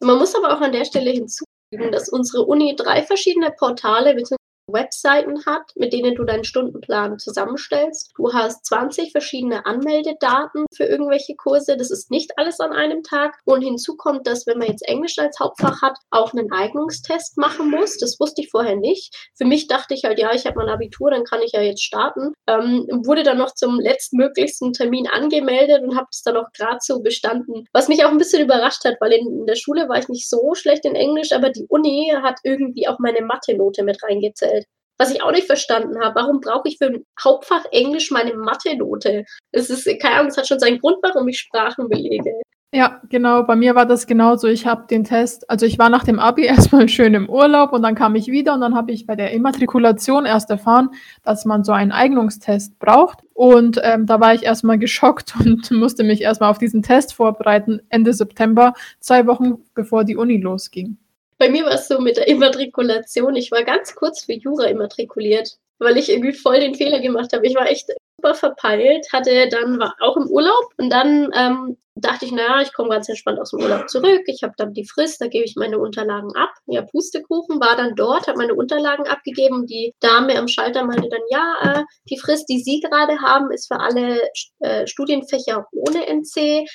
Man 0.00 0.18
muss 0.18 0.34
aber 0.34 0.56
auch 0.56 0.60
an 0.60 0.72
der 0.72 0.84
Stelle 0.84 1.10
hinzufügen, 1.10 1.92
dass 1.92 2.08
unsere 2.08 2.44
Uni 2.44 2.74
drei 2.76 3.02
verschiedene 3.02 3.50
Portale 3.50 4.14
bzw. 4.14 4.36
Webseiten 4.68 5.44
hat, 5.46 5.72
mit 5.74 5.92
denen 5.92 6.14
du 6.14 6.24
deinen 6.24 6.44
Stundenplan 6.44 7.18
zusammenstellst. 7.18 8.12
Du 8.16 8.32
hast 8.32 8.64
20 8.66 9.12
verschiedene 9.12 9.66
Anmeldedaten 9.66 10.66
für 10.74 10.84
irgendwelche 10.84 11.34
Kurse. 11.36 11.76
Das 11.76 11.90
ist 11.90 12.10
nicht 12.10 12.32
alles 12.36 12.60
an 12.60 12.72
einem 12.72 13.02
Tag. 13.02 13.38
Und 13.44 13.62
hinzu 13.62 13.96
kommt, 13.96 14.26
dass 14.26 14.46
wenn 14.46 14.58
man 14.58 14.68
jetzt 14.68 14.86
Englisch 14.86 15.18
als 15.18 15.38
Hauptfach 15.40 15.82
hat, 15.82 15.96
auch 16.10 16.32
einen 16.32 16.52
Eignungstest 16.52 17.38
machen 17.38 17.70
muss. 17.70 17.96
Das 17.98 18.18
wusste 18.20 18.42
ich 18.42 18.50
vorher 18.50 18.76
nicht. 18.76 19.14
Für 19.36 19.44
mich 19.44 19.66
dachte 19.66 19.94
ich 19.94 20.04
halt, 20.04 20.18
ja, 20.18 20.32
ich 20.32 20.46
habe 20.46 20.56
mein 20.56 20.68
Abitur, 20.68 21.10
dann 21.10 21.24
kann 21.24 21.42
ich 21.42 21.52
ja 21.52 21.60
jetzt 21.60 21.82
starten. 21.82 22.32
Ähm, 22.46 22.86
wurde 23.04 23.22
dann 23.22 23.38
noch 23.38 23.54
zum 23.54 23.80
letztmöglichsten 23.80 24.72
Termin 24.72 25.06
angemeldet 25.06 25.82
und 25.82 25.96
habe 25.96 26.08
es 26.10 26.22
dann 26.22 26.36
auch 26.36 26.52
gerade 26.56 26.78
so 26.80 27.00
bestanden. 27.00 27.64
Was 27.72 27.88
mich 27.88 28.04
auch 28.04 28.10
ein 28.10 28.18
bisschen 28.18 28.42
überrascht 28.42 28.84
hat, 28.84 28.96
weil 29.00 29.12
in, 29.12 29.26
in 29.26 29.46
der 29.46 29.56
Schule 29.56 29.88
war 29.88 29.98
ich 29.98 30.08
nicht 30.08 30.28
so 30.28 30.54
schlecht 30.54 30.84
in 30.84 30.94
Englisch, 30.94 31.32
aber 31.32 31.50
die 31.50 31.66
Uni 31.68 32.12
hat 32.22 32.38
irgendwie 32.44 32.88
auch 32.88 32.98
meine 32.98 33.22
Mathe-Note 33.22 33.82
mit 33.82 34.02
reingezählt. 34.02 34.57
Was 34.98 35.12
ich 35.12 35.22
auch 35.22 35.30
nicht 35.30 35.46
verstanden 35.46 36.00
habe, 36.00 36.16
warum 36.16 36.40
brauche 36.40 36.68
ich 36.68 36.78
für 36.78 36.86
ein 36.86 37.04
Hauptfach 37.22 37.64
Englisch 37.70 38.10
meine 38.10 38.34
Mathe-Note? 38.34 39.24
Es 39.52 39.70
ist, 39.70 39.86
keine 40.00 40.16
Ahnung, 40.16 40.28
es 40.28 40.36
hat 40.36 40.48
schon 40.48 40.58
seinen 40.58 40.80
Grund, 40.80 40.96
warum 41.02 41.28
ich 41.28 41.38
Sprachen 41.38 41.88
belege. 41.88 42.32
Ja, 42.74 43.00
genau. 43.08 43.44
Bei 43.44 43.56
mir 43.56 43.74
war 43.74 43.86
das 43.86 44.06
genauso. 44.06 44.46
Ich 44.46 44.66
habe 44.66 44.86
den 44.90 45.02
Test, 45.02 45.48
also 45.48 45.64
ich 45.64 45.78
war 45.78 45.88
nach 45.88 46.04
dem 46.04 46.18
Abi 46.18 46.44
erstmal 46.44 46.88
schön 46.88 47.14
im 47.14 47.30
Urlaub 47.30 47.72
und 47.72 47.82
dann 47.82 47.94
kam 47.94 48.14
ich 48.14 48.26
wieder 48.26 48.52
und 48.54 48.60
dann 48.60 48.74
habe 48.74 48.92
ich 48.92 49.06
bei 49.06 49.16
der 49.16 49.30
Immatrikulation 49.30 50.26
erst 50.26 50.50
erfahren, 50.50 50.90
dass 51.22 51.46
man 51.46 51.64
so 51.64 51.72
einen 51.72 51.92
Eignungstest 51.92 52.78
braucht. 52.78 53.20
Und 53.32 53.80
ähm, 53.82 54.04
da 54.04 54.20
war 54.20 54.34
ich 54.34 54.42
erstmal 54.42 54.78
geschockt 54.78 55.34
und 55.40 55.70
musste 55.70 56.04
mich 56.04 56.20
erstmal 56.20 56.50
auf 56.50 56.58
diesen 56.58 56.82
Test 56.82 57.14
vorbereiten, 57.14 57.80
Ende 57.88 58.12
September, 58.12 58.74
zwei 59.00 59.26
Wochen 59.26 59.64
bevor 59.74 60.04
die 60.04 60.16
Uni 60.16 60.36
losging. 60.36 60.98
Bei 61.38 61.48
mir 61.48 61.64
war 61.64 61.72
es 61.72 61.88
so 61.88 62.00
mit 62.00 62.16
der 62.16 62.28
Immatrikulation. 62.28 63.36
Ich 63.36 63.50
war 63.52 63.62
ganz 63.62 63.94
kurz 63.94 64.24
für 64.24 64.32
Jura 64.32 64.64
immatrikuliert, 64.64 65.56
weil 65.78 65.96
ich 65.96 66.10
irgendwie 66.10 66.32
voll 66.32 66.60
den 66.60 66.74
Fehler 66.74 67.00
gemacht 67.00 67.32
habe. 67.32 67.46
Ich 67.46 67.54
war 67.54 67.68
echt 67.68 67.88
super 68.16 68.34
verpeilt, 68.34 69.06
hatte 69.12 69.48
dann 69.48 69.78
war 69.78 69.94
auch 70.00 70.16
im 70.16 70.26
Urlaub 70.28 70.72
und 70.76 70.90
dann 70.90 71.30
ähm, 71.34 71.76
dachte 71.94 72.24
ich, 72.24 72.32
naja, 72.32 72.60
ich 72.62 72.72
komme 72.72 72.90
ganz 72.90 73.08
entspannt 73.08 73.40
aus 73.40 73.50
dem 73.50 73.60
Urlaub 73.60 73.88
zurück. 73.88 74.22
Ich 74.26 74.42
habe 74.42 74.54
dann 74.56 74.72
die 74.74 74.84
Frist, 74.84 75.20
da 75.20 75.28
gebe 75.28 75.44
ich 75.44 75.54
meine 75.56 75.78
Unterlagen 75.78 76.34
ab. 76.36 76.50
Ja, 76.66 76.82
Pustekuchen 76.82 77.60
war 77.60 77.76
dann 77.76 77.94
dort, 77.94 78.26
habe 78.26 78.38
meine 78.38 78.54
Unterlagen 78.54 79.06
abgegeben. 79.06 79.66
Die 79.66 79.94
Dame 80.00 80.36
am 80.36 80.48
Schalter 80.48 80.84
meinte 80.84 81.08
dann, 81.08 81.20
ja, 81.30 81.54
äh, 81.62 81.84
die 82.10 82.18
Frist, 82.18 82.48
die 82.48 82.60
Sie 82.60 82.80
gerade 82.80 83.20
haben, 83.20 83.50
ist 83.52 83.68
für 83.68 83.78
alle 83.80 84.20
äh, 84.60 84.86
Studienfächer 84.86 85.66
ohne 85.72 86.06
NC. 86.06 86.68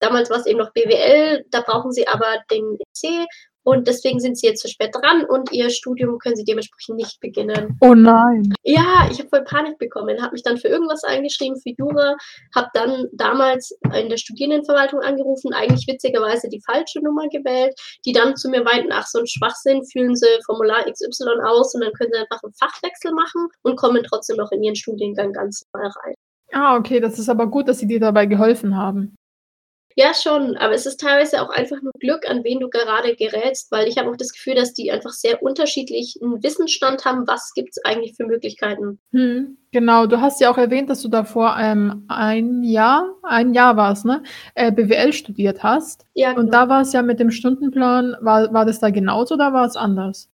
Damals 0.00 0.30
war 0.30 0.38
es 0.38 0.46
eben 0.46 0.60
noch 0.60 0.72
BWL, 0.72 1.44
da 1.50 1.60
brauchen 1.60 1.90
Sie 1.90 2.06
aber 2.06 2.42
den 2.50 2.78
NC 2.94 3.26
und 3.68 3.86
deswegen 3.86 4.18
sind 4.18 4.38
sie 4.38 4.46
jetzt 4.46 4.62
zu 4.62 4.68
spät 4.68 4.94
dran 4.94 5.26
und 5.26 5.52
ihr 5.52 5.68
Studium 5.68 6.18
können 6.18 6.36
sie 6.36 6.44
dementsprechend 6.44 6.96
nicht 6.96 7.20
beginnen. 7.20 7.76
Oh 7.82 7.94
nein. 7.94 8.54
Ja, 8.62 9.06
ich 9.10 9.18
habe 9.18 9.28
voll 9.28 9.44
Panik 9.44 9.76
bekommen, 9.76 10.22
habe 10.22 10.32
mich 10.32 10.42
dann 10.42 10.56
für 10.56 10.68
irgendwas 10.68 11.04
eingeschrieben, 11.04 11.60
für 11.60 11.74
Jura, 11.76 12.16
habe 12.54 12.68
dann 12.72 13.08
damals 13.12 13.76
in 13.94 14.08
der 14.08 14.16
Studierendenverwaltung 14.16 15.00
angerufen, 15.00 15.52
eigentlich 15.52 15.86
witzigerweise 15.86 16.48
die 16.48 16.62
falsche 16.64 17.00
Nummer 17.00 17.28
gewählt, 17.28 17.78
die 18.06 18.12
dann 18.12 18.36
zu 18.36 18.48
mir 18.48 18.62
meinten, 18.62 18.90
ach 18.90 19.06
so 19.06 19.18
ein 19.18 19.26
Schwachsinn, 19.26 19.84
fühlen 19.84 20.16
sie 20.16 20.26
Formular 20.46 20.90
XY 20.90 21.42
aus 21.44 21.74
und 21.74 21.82
dann 21.82 21.92
können 21.92 22.12
sie 22.14 22.20
einfach 22.20 22.42
einen 22.42 22.54
Fachwechsel 22.54 23.12
machen 23.12 23.48
und 23.64 23.76
kommen 23.76 24.02
trotzdem 24.02 24.38
noch 24.38 24.50
in 24.50 24.62
ihren 24.62 24.76
Studiengang 24.76 25.34
ganz 25.34 25.62
normal 25.74 25.92
rein. 26.04 26.14
Ah, 26.52 26.78
okay, 26.78 27.00
das 27.00 27.18
ist 27.18 27.28
aber 27.28 27.48
gut, 27.48 27.68
dass 27.68 27.80
sie 27.80 27.86
dir 27.86 28.00
dabei 28.00 28.24
geholfen 28.24 28.78
haben. 28.78 29.17
Ja, 30.00 30.14
schon, 30.14 30.56
aber 30.58 30.74
es 30.74 30.86
ist 30.86 31.00
teilweise 31.00 31.42
auch 31.42 31.48
einfach 31.50 31.82
nur 31.82 31.90
Glück, 31.98 32.30
an 32.30 32.44
wen 32.44 32.60
du 32.60 32.70
gerade 32.70 33.16
gerätst, 33.16 33.72
weil 33.72 33.88
ich 33.88 33.98
habe 33.98 34.08
auch 34.08 34.16
das 34.16 34.32
Gefühl, 34.32 34.54
dass 34.54 34.72
die 34.72 34.92
einfach 34.92 35.10
sehr 35.10 35.42
unterschiedlichen 35.42 36.40
Wissensstand 36.40 37.04
haben, 37.04 37.26
was 37.26 37.52
gibt's 37.52 37.84
eigentlich 37.84 38.14
für 38.14 38.24
Möglichkeiten. 38.24 39.00
Mhm, 39.10 39.58
genau, 39.72 40.06
du 40.06 40.20
hast 40.20 40.40
ja 40.40 40.52
auch 40.52 40.56
erwähnt, 40.56 40.88
dass 40.88 41.02
du 41.02 41.08
davor, 41.08 41.56
ähm, 41.58 42.04
1 42.06 42.64
Jahr 42.64 43.12
1 43.24 43.52
Jahr 43.56 43.76
war's, 43.76 44.04
ne, 44.04 44.22
äh, 44.54 44.70
BWL 44.70 45.12
studiert 45.12 45.64
hast. 45.64 46.06
Ja, 46.14 46.30
Und 46.30 46.46
genau. 46.46 46.50
da 46.52 46.68
war's 46.68 46.92
ja 46.92 47.02
mit 47.02 47.18
dem 47.18 47.32
Stundenplan 47.32 48.14
war 48.20 48.52
war 48.52 48.64
das 48.66 48.78
da 48.78 48.90
genauso 48.90 49.34
oder 49.34 49.52
war's 49.52 49.74
anders? 49.74 50.30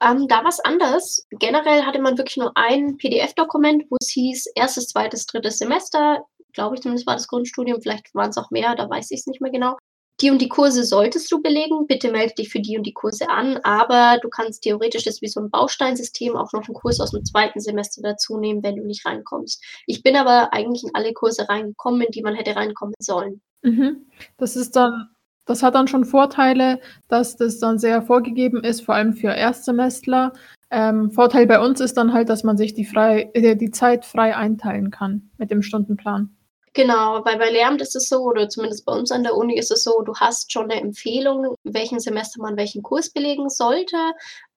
Ähm, 0.00 0.28
da 0.28 0.44
war's 0.44 0.60
anders. 0.60 1.26
Generell 1.30 1.82
hatte 1.82 2.00
man 2.00 2.18
wirklich 2.18 2.36
nur 2.36 2.52
ein 2.56 2.96
PDF-Dokument, 2.96 3.84
wo 3.90 3.96
es 4.00 4.08
hieß: 4.08 4.52
„1., 4.56 4.86
2., 4.88 5.08
3. 5.08 5.50
Semester“, 5.50 6.24
glaube 6.54 6.76
ich 6.76 6.82
zumindest 6.82 7.06
war 7.06 7.14
das 7.16 7.28
Grundstudium, 7.28 7.82
vielleicht 7.82 8.14
waren's 8.14 8.38
auch 8.38 8.50
mehr, 8.50 8.74
da 8.76 8.88
weiß 8.90 9.10
ich's 9.12 9.26
nicht 9.26 9.40
mehr 9.42 9.52
genau. 9.52 9.76
„Die 10.20 10.30
und 10.30 10.40
die 10.40 10.48
Kurse 10.48 10.84
solltest 10.84 11.30
du 11.32 11.42
belegen. 11.42 11.86
Bitte 11.88 12.12
melde 12.12 12.34
dich 12.34 12.48
für 12.50 12.60
die 12.60 12.78
und 12.78 12.84
die 12.86 12.92
Kurse 12.94 13.28
an, 13.30 13.58
aber 13.64 14.18
du 14.22 14.28
kannst 14.28 14.62
theoretisch 14.62 15.04
das 15.04 15.20
wie 15.22 15.28
so 15.28 15.40
'n 15.40 15.50
Bausteinsystem 15.50 16.36
auch 16.36 16.52
noch 16.52 16.68
'n 16.68 16.74
Kurs 16.74 17.00
aus'm 17.00 17.24
2. 17.24 17.60
Semester 17.60 18.00
dazunehmen, 18.02 18.62
wenn 18.62 18.76
du 18.76 18.84
nicht 18.86 19.04
reinkommst.“ 19.06 19.62
Ich 19.86 20.02
bin 20.04 20.16
aber 20.16 20.52
eigentlich 20.54 20.84
in 20.84 20.90
alle 20.94 21.12
Kurse 21.14 21.48
reingekommen, 21.48 22.02
in 22.02 22.12
die 22.12 22.22
man 22.22 22.36
hätte 22.36 22.54
reinkommen 22.56 22.94
sollen. 23.00 23.40
Mhm. 23.62 24.06
Das 24.38 24.56
ist 24.56 24.76
dann 24.76 25.08
das 25.46 25.62
hat 25.62 25.74
dann 25.74 25.88
schon 25.88 26.06
Vorteile, 26.06 26.80
dass 27.08 27.36
das 27.36 27.58
dann 27.58 27.78
sehr 27.78 28.00
vorgegeben 28.00 28.64
ist, 28.64 28.80
vor 28.82 28.94
allem 28.94 29.12
für 29.12 29.28
Erstsemestler. 29.28 30.32
Ähm, 30.70 31.10
Vorteil 31.10 31.46
bei 31.46 31.60
uns 31.60 31.80
ist 31.80 31.98
dann 31.98 32.14
halt, 32.14 32.30
dass 32.30 32.44
man 32.44 32.56
sich 32.56 32.72
die 32.72 32.86
frei 32.86 33.30
äh, 33.34 33.54
die 33.56 33.70
Zeit 33.70 34.06
frei 34.06 34.34
einteilen 34.36 34.90
kann 34.90 35.30
mit 35.36 35.50
dem 35.50 35.62
Stundenplan. 35.62 36.33
Genau, 36.76 37.24
weil 37.24 37.38
bei 37.38 37.50
Lehramt 37.50 37.80
ist 37.80 37.94
es 37.94 38.08
so 38.08 38.16
oder 38.24 38.48
zumindest 38.48 38.84
bei 38.84 38.92
uns 38.92 39.12
an 39.12 39.22
der 39.22 39.36
Uni 39.36 39.56
ist 39.56 39.70
es 39.70 39.84
so, 39.84 40.02
du 40.02 40.12
hast 40.16 40.50
schon 40.52 40.66
'ne 40.66 40.80
Empfehlung, 40.80 41.54
in 41.62 41.72
welchem 41.72 42.00
Semester 42.00 42.42
man 42.42 42.56
welchen 42.56 42.82
Kurs 42.82 43.10
belegen 43.10 43.48
sollte, 43.48 43.96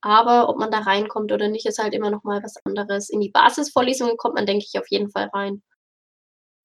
aber 0.01 0.49
ob 0.49 0.57
man 0.57 0.71
da 0.71 0.79
reinkommt 0.79 1.31
oder 1.31 1.47
nicht, 1.47 1.67
ist 1.67 1.77
halt 1.77 1.93
immer 1.93 2.09
noch 2.09 2.23
mal 2.23 2.41
was 2.41 2.55
anderes. 2.65 3.11
In 3.11 3.19
die 3.19 3.29
Basisvorlesungen 3.29 4.17
kommt 4.17 4.33
man, 4.33 4.47
denke 4.47 4.65
ich, 4.67 4.79
auf 4.79 4.87
jeden 4.89 5.11
Fall 5.11 5.29
rein. 5.31 5.61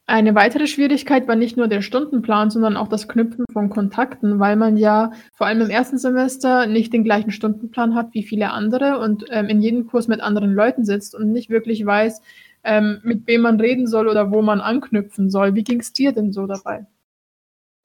Eine 0.09 0.35
weitere 0.35 0.67
Schwierigkeit 0.67 1.29
war 1.29 1.37
nicht 1.37 1.57
nur 1.57 1.69
der 1.69 1.81
Stundenplan, 1.81 2.51
sondern 2.51 2.77
auch 2.77 2.89
das 2.89 3.07
Knüpfen 3.07 3.45
von 3.53 3.71
Kontakten, 3.71 4.41
weil 4.41 4.57
man 4.57 4.77
ja 4.77 5.13
vor 5.33 5.47
allem 5.47 5.61
im 5.61 5.71
1. 5.71 5.97
Semester 5.97 6.67
nicht 6.67 6.93
den 6.93 7.05
gleichen 7.05 7.31
Stundenplan 7.31 7.95
hat 7.95 8.13
wie 8.13 8.25
viele 8.25 8.51
andere 8.51 8.99
und, 8.99 9.25
ähm, 9.31 9.47
in 9.49 9.61
jedem 9.63 9.87
Kurs 9.87 10.09
mit 10.09 10.21
anderen 10.21 10.53
Leuten 10.55 10.85
sitzt 10.85 11.15
und 11.15 11.31
nicht 11.31 11.51
wirklich 11.51 11.87
weiß, 11.87 12.21
ähm, 12.65 13.01
mit 13.05 13.27
wem 13.27 13.43
man 13.43 13.61
reden 13.61 13.87
soll 13.87 14.09
oder 14.09 14.31
wo 14.31 14.43
man 14.43 14.61
anknüpfen 14.61 15.31
soll. 15.31 15.55
Wie 15.55 15.65
ging's 15.65 15.93
dir 15.93 16.13
denn 16.13 16.33
so 16.33 16.47
dabei? 16.47 16.87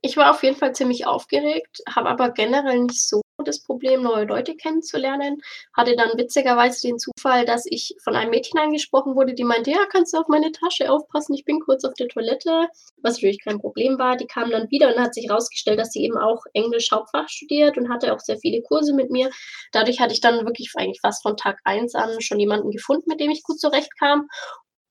Ich 0.02 0.16
war 0.16 0.32
auf 0.32 0.44
jeden 0.44 0.56
Fall 0.56 0.74
ziemlich 0.74 1.06
aufgeregt, 1.08 1.82
habe 1.90 2.10
aber 2.10 2.30
generell 2.32 2.84
nicht 2.84 3.08
so 3.08 3.22
das 3.44 3.62
Problem, 3.62 4.02
neue 4.04 4.26
Leute 4.26 4.56
kennenzulernen. 4.56 5.42
Hatte 5.76 5.96
dann 5.96 6.18
witzigerweise 6.18 6.88
den 6.88 6.98
Zufall, 7.00 7.46
dass 7.46 7.66
ich 7.66 7.96
von 8.04 8.16
einem 8.16 8.32
Mädchen 8.32 8.60
angesprochen 8.60 9.16
wurde, 9.16 9.34
die 9.34 9.44
meinte: 9.44 9.72
„Ja, 9.72 9.86
kannst 9.92 10.14
du 10.14 10.18
auf 10.18 10.28
meine 10.28 10.52
Tasche 10.52 10.92
aufpassen? 10.92 11.34
Ich 11.36 11.46
bin 11.46 11.60
kurz 11.60 11.84
auf 11.84 11.94
der 11.96 12.08
Toilette.“ 12.08 12.68
Was 13.02 13.16
natürlich 13.16 13.44
kein 13.44 13.60
Problem 13.60 13.98
war. 14.00 14.18
Die 14.18 14.26
kam 14.28 14.50
dann 14.52 14.70
wieder 14.72 14.94
und 14.94 15.00
hat 15.02 15.14
sich 15.14 15.30
rausgestellt, 15.30 15.80
dass 15.80 15.92
sie 15.92 16.04
eben 16.04 16.18
auch 16.18 16.44
Englisch 16.54 16.90
Hauptfach 16.92 17.30
studiert 17.30 17.78
und 17.78 17.90
hatte 17.90 18.14
auch 18.14 18.20
sehr 18.20 18.38
viele 18.38 18.62
Kurse 18.64 18.94
mit 18.94 19.12
mir. 19.12 19.30
Dadurch 19.72 20.00
hatte 20.00 20.14
ich 20.14 20.22
dann 20.22 20.46
wirklich 20.46 20.72
eigentlich 20.76 21.02
fast 21.02 21.22
von 21.24 21.38
Tag 21.38 21.60
1 21.64 21.96
an 21.96 22.22
schon 22.22 22.40
jemanden 22.40 22.72
gefunden, 22.72 23.06
mit 23.08 23.20
dem 23.20 23.32
ich 23.32 23.44
gut 23.44 23.60
zurechtkam. 23.60 24.28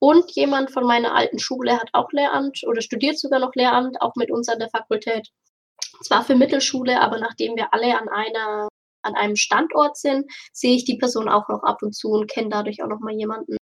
Und 0.08 0.30
jemand 0.36 0.70
von 0.70 0.84
meiner 0.86 1.16
alten 1.16 1.40
Schule 1.40 1.72
hat 1.80 1.88
auch 1.92 2.12
Lehramt 2.12 2.60
oder 2.68 2.80
studiert 2.80 3.18
sogar 3.18 3.40
noch 3.40 3.56
Lehramt, 3.56 4.00
auch 4.00 4.14
mit 4.14 4.30
uns 4.30 4.48
an 4.48 4.60
der 4.60 4.70
Fakultät. 4.70 5.30
Zwar 6.02 6.25
für 6.25 6.36
Mittelschule, 6.36 7.00
aber 7.00 7.18
nachdem 7.18 7.56
wir 7.56 7.75
alle 7.75 7.98
an 7.98 8.08
einer 8.08 8.68
an 9.02 9.16
einem 9.16 9.36
Standort 9.36 9.96
sind, 9.96 10.26
sehe 10.52 10.76
ich 10.76 10.84
die 10.84 10.98
Person 10.98 11.28
auch 11.28 11.48
noch 11.48 11.64
ab 11.64 11.82
und 11.82 11.94
zu 11.94 12.10
und 12.10 12.30
kenne 12.30 12.50
dadurch 12.50 12.82
auch 12.84 12.88
noch 12.88 13.00
mal 13.00 13.14
jemanden. 13.14 13.56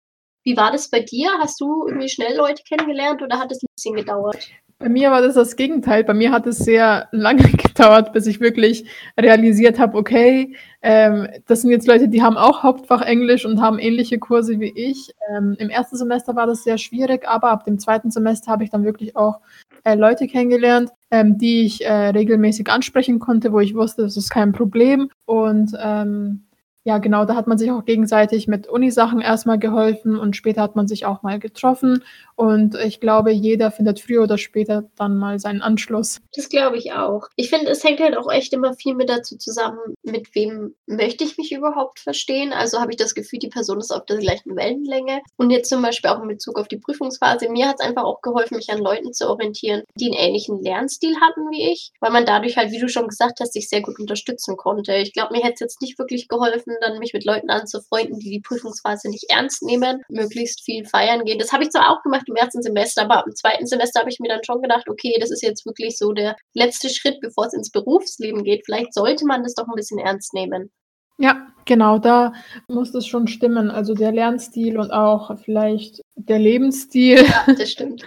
Wie 0.44 0.56
war 0.56 0.72
das 0.72 0.90
bei 0.90 1.00
dir? 1.00 1.32
Hast 1.40 1.60
du 1.60 1.86
irgendwie 1.88 2.08
schnell 2.10 2.36
Leute 2.36 2.62
kennengelernt 2.68 3.22
oder 3.22 3.38
hat 3.38 3.52
es 3.52 3.62
'n 3.62 3.68
bisschen 3.76 3.94
gedauert? 3.96 4.52
Bei 4.82 4.88
mir 4.88 5.12
war 5.12 5.22
das 5.22 5.36
das 5.36 5.54
Gegenteil. 5.54 6.02
Bei 6.02 6.12
mir 6.12 6.32
hat 6.32 6.44
es 6.48 6.58
sehr 6.58 7.06
lange 7.12 7.42
gedauert, 7.52 8.12
bis 8.12 8.26
ich 8.26 8.40
wirklich 8.40 8.84
realisiert 9.16 9.78
habe: 9.78 9.96
„Okay, 9.96 10.56
ähm, 10.82 11.28
das 11.46 11.62
sind 11.62 11.70
jetzt 11.70 11.86
Leute, 11.86 12.08
die 12.08 12.20
haben 12.20 12.36
auch 12.36 12.64
Hauptfach 12.64 13.00
Englisch 13.02 13.46
und 13.46 13.60
haben 13.60 13.78
ähnliche 13.78 14.18
Kurse 14.18 14.58
wie 14.58 14.72
ich.“ 14.74 15.14
Ähm, 15.30 15.54
im 15.60 15.70
1. 15.70 15.96
Semester 15.96 16.34
war 16.34 16.48
das 16.48 16.64
sehr 16.64 16.78
schwierig, 16.78 17.28
aber 17.28 17.50
ab 17.50 17.64
dem 17.64 17.78
2. 17.78 18.10
Semester 18.10 18.50
habe 18.50 18.64
ich 18.64 18.70
dann 18.70 18.84
wirklich 18.84 19.14
auch, 19.14 19.38
äh, 19.84 19.94
Leute 19.94 20.26
kennengelernt, 20.26 20.90
ähm, 21.12 21.38
die 21.38 21.64
ich, 21.64 21.84
äh, 21.86 22.08
regelmäßig 22.08 22.68
ansprechen 22.68 23.20
konnte, 23.20 23.52
wo 23.52 23.60
ich 23.60 23.76
wusste, 23.76 24.02
das 24.02 24.16
ist 24.16 24.30
kein 24.30 24.50
Problem. 24.50 25.10
Und, 25.26 25.72
ähm, 25.80 26.42
ja, 26.84 26.98
genau, 26.98 27.24
da 27.24 27.34
hat 27.36 27.46
man 27.46 27.58
sich 27.58 27.70
auch 27.70 27.84
gegenseitig 27.84 28.48
mit 28.48 28.66
Unisachen 28.68 29.20
erst 29.20 29.46
mal 29.46 29.58
geholfen 29.58 30.18
und 30.18 30.36
später 30.36 30.62
hat 30.62 30.76
man 30.76 30.88
sich 30.88 31.06
auch 31.06 31.22
mal 31.22 31.38
getroffen. 31.38 32.02
Und 32.34 32.74
ich 32.74 32.98
glaube, 33.00 33.30
jeder 33.30 33.70
findet 33.70 34.00
früher 34.00 34.22
oder 34.24 34.36
später 34.38 34.84
dann 34.96 35.16
mal 35.16 35.38
seinen 35.38 35.62
Anschluss. 35.62 36.20
Das 36.34 36.48
glaube 36.48 36.78
ich 36.78 36.92
auch. 36.92 37.28
Ich 37.36 37.50
finde, 37.50 37.70
es 37.70 37.84
hängt 37.84 38.00
halt 38.00 38.16
auch 38.16 38.30
echt 38.30 38.52
immer 38.52 38.74
viel 38.74 38.94
mit 38.94 39.08
dazu 39.10 39.36
zusammen, 39.36 39.78
mit 40.02 40.34
wem 40.34 40.74
möchte 40.86 41.24
ich 41.24 41.36
mich 41.38 41.52
überhaupt 41.52 42.00
verstehen? 42.00 42.52
Also, 42.52 42.80
habe 42.80 42.90
ich 42.90 42.96
das 42.96 43.14
Gefühl, 43.14 43.38
die 43.38 43.48
Person 43.48 43.78
ist 43.78 43.92
auf 43.92 44.04
der 44.06 44.16
gleichen 44.18 44.56
Wellenlänge? 44.56 45.20
Und 45.36 45.50
jetzt 45.50 45.68
zum 45.68 45.82
Beispiel 45.82 46.10
auch 46.10 46.20
in 46.22 46.28
Bezug 46.28 46.58
auf 46.58 46.68
die 46.68 46.78
Prüfungsphase. 46.78 47.48
Mir 47.50 47.68
hat's 47.68 47.80
einfach 47.82 48.04
auch 48.04 48.22
geholfen, 48.22 48.56
mich 48.56 48.70
an 48.70 48.78
Leuten 48.78 49.12
zu 49.12 49.28
orientieren, 49.28 49.82
die 50.00 50.08
'n 50.10 50.14
ähnlichen 50.14 50.62
Lernstil 50.62 51.14
hatten 51.20 51.42
wie 51.50 51.70
ich, 51.70 51.92
weil 52.00 52.10
man 52.10 52.24
dadurch 52.26 52.56
halt, 52.56 52.72
wie 52.72 52.80
du 52.80 52.88
schon 52.88 53.08
gesagt 53.08 53.38
hast, 53.40 53.52
sich 53.52 53.68
sehr 53.68 53.82
gut 53.82 54.00
unterstützen 54.00 54.56
konnte. 54.56 54.94
Ich 54.96 55.12
glaube, 55.12 55.32
mir 55.34 55.42
hätte 55.42 55.54
es 55.54 55.60
jetzt 55.60 55.82
nicht 55.82 55.98
wirklich 55.98 56.28
geholfen, 56.28 56.71
dann 56.80 56.98
mich 56.98 57.12
mit 57.12 57.24
Leuten 57.24 57.50
anzufreunden, 57.50 58.18
die 58.18 58.30
die 58.30 58.40
Prüfungsphase 58.40 59.08
nicht 59.10 59.24
ernst 59.30 59.62
nehmen, 59.62 60.00
möglichst 60.08 60.62
viel 60.64 60.84
feiern 60.86 61.24
gehen. 61.24 61.38
Das 61.38 61.52
habe 61.52 61.64
ich 61.64 61.70
zwar 61.70 61.90
auch 61.90 62.02
gemacht 62.02 62.24
im 62.28 62.36
1. 62.36 62.62
Semester, 62.62 63.02
aber 63.02 63.24
im 63.26 63.34
2. 63.34 63.66
Semester 63.66 64.00
habe 64.00 64.10
ich 64.10 64.20
mir 64.20 64.28
dann 64.28 64.44
schon 64.44 64.62
gedacht: 64.62 64.88
„Okay, 64.88 65.16
das 65.20 65.30
ist 65.30 65.42
jetzt 65.42 65.66
wirklich 65.66 65.96
so 65.98 66.12
der 66.12 66.36
letzte 66.54 66.88
Schritt, 66.88 67.20
bevor 67.20 67.46
es 67.46 67.54
ins 67.54 67.70
Berufsleben 67.70 68.44
geht. 68.44 68.62
Vielleicht 68.64 68.94
sollte 68.94 69.26
man 69.26 69.42
das 69.42 69.54
doch 69.54 69.66
'n 69.68 69.74
bisschen 69.76 69.98
ernst 69.98 70.34
nehmen.“ 70.34 70.70
Ja, 71.18 71.46
genau, 71.66 71.98
da 71.98 72.32
muss 72.68 72.90
das 72.92 73.06
schon 73.06 73.28
stimmen. 73.28 73.70
Also, 73.70 73.94
der 73.94 74.12
Lernstil 74.12 74.78
und 74.78 74.90
auch 74.92 75.36
vielleicht 75.38 76.00
der 76.16 76.38
Lebensstil. 76.38 77.24
Ja, 77.26 77.44
das 77.54 77.70
stimmt. 77.70 78.04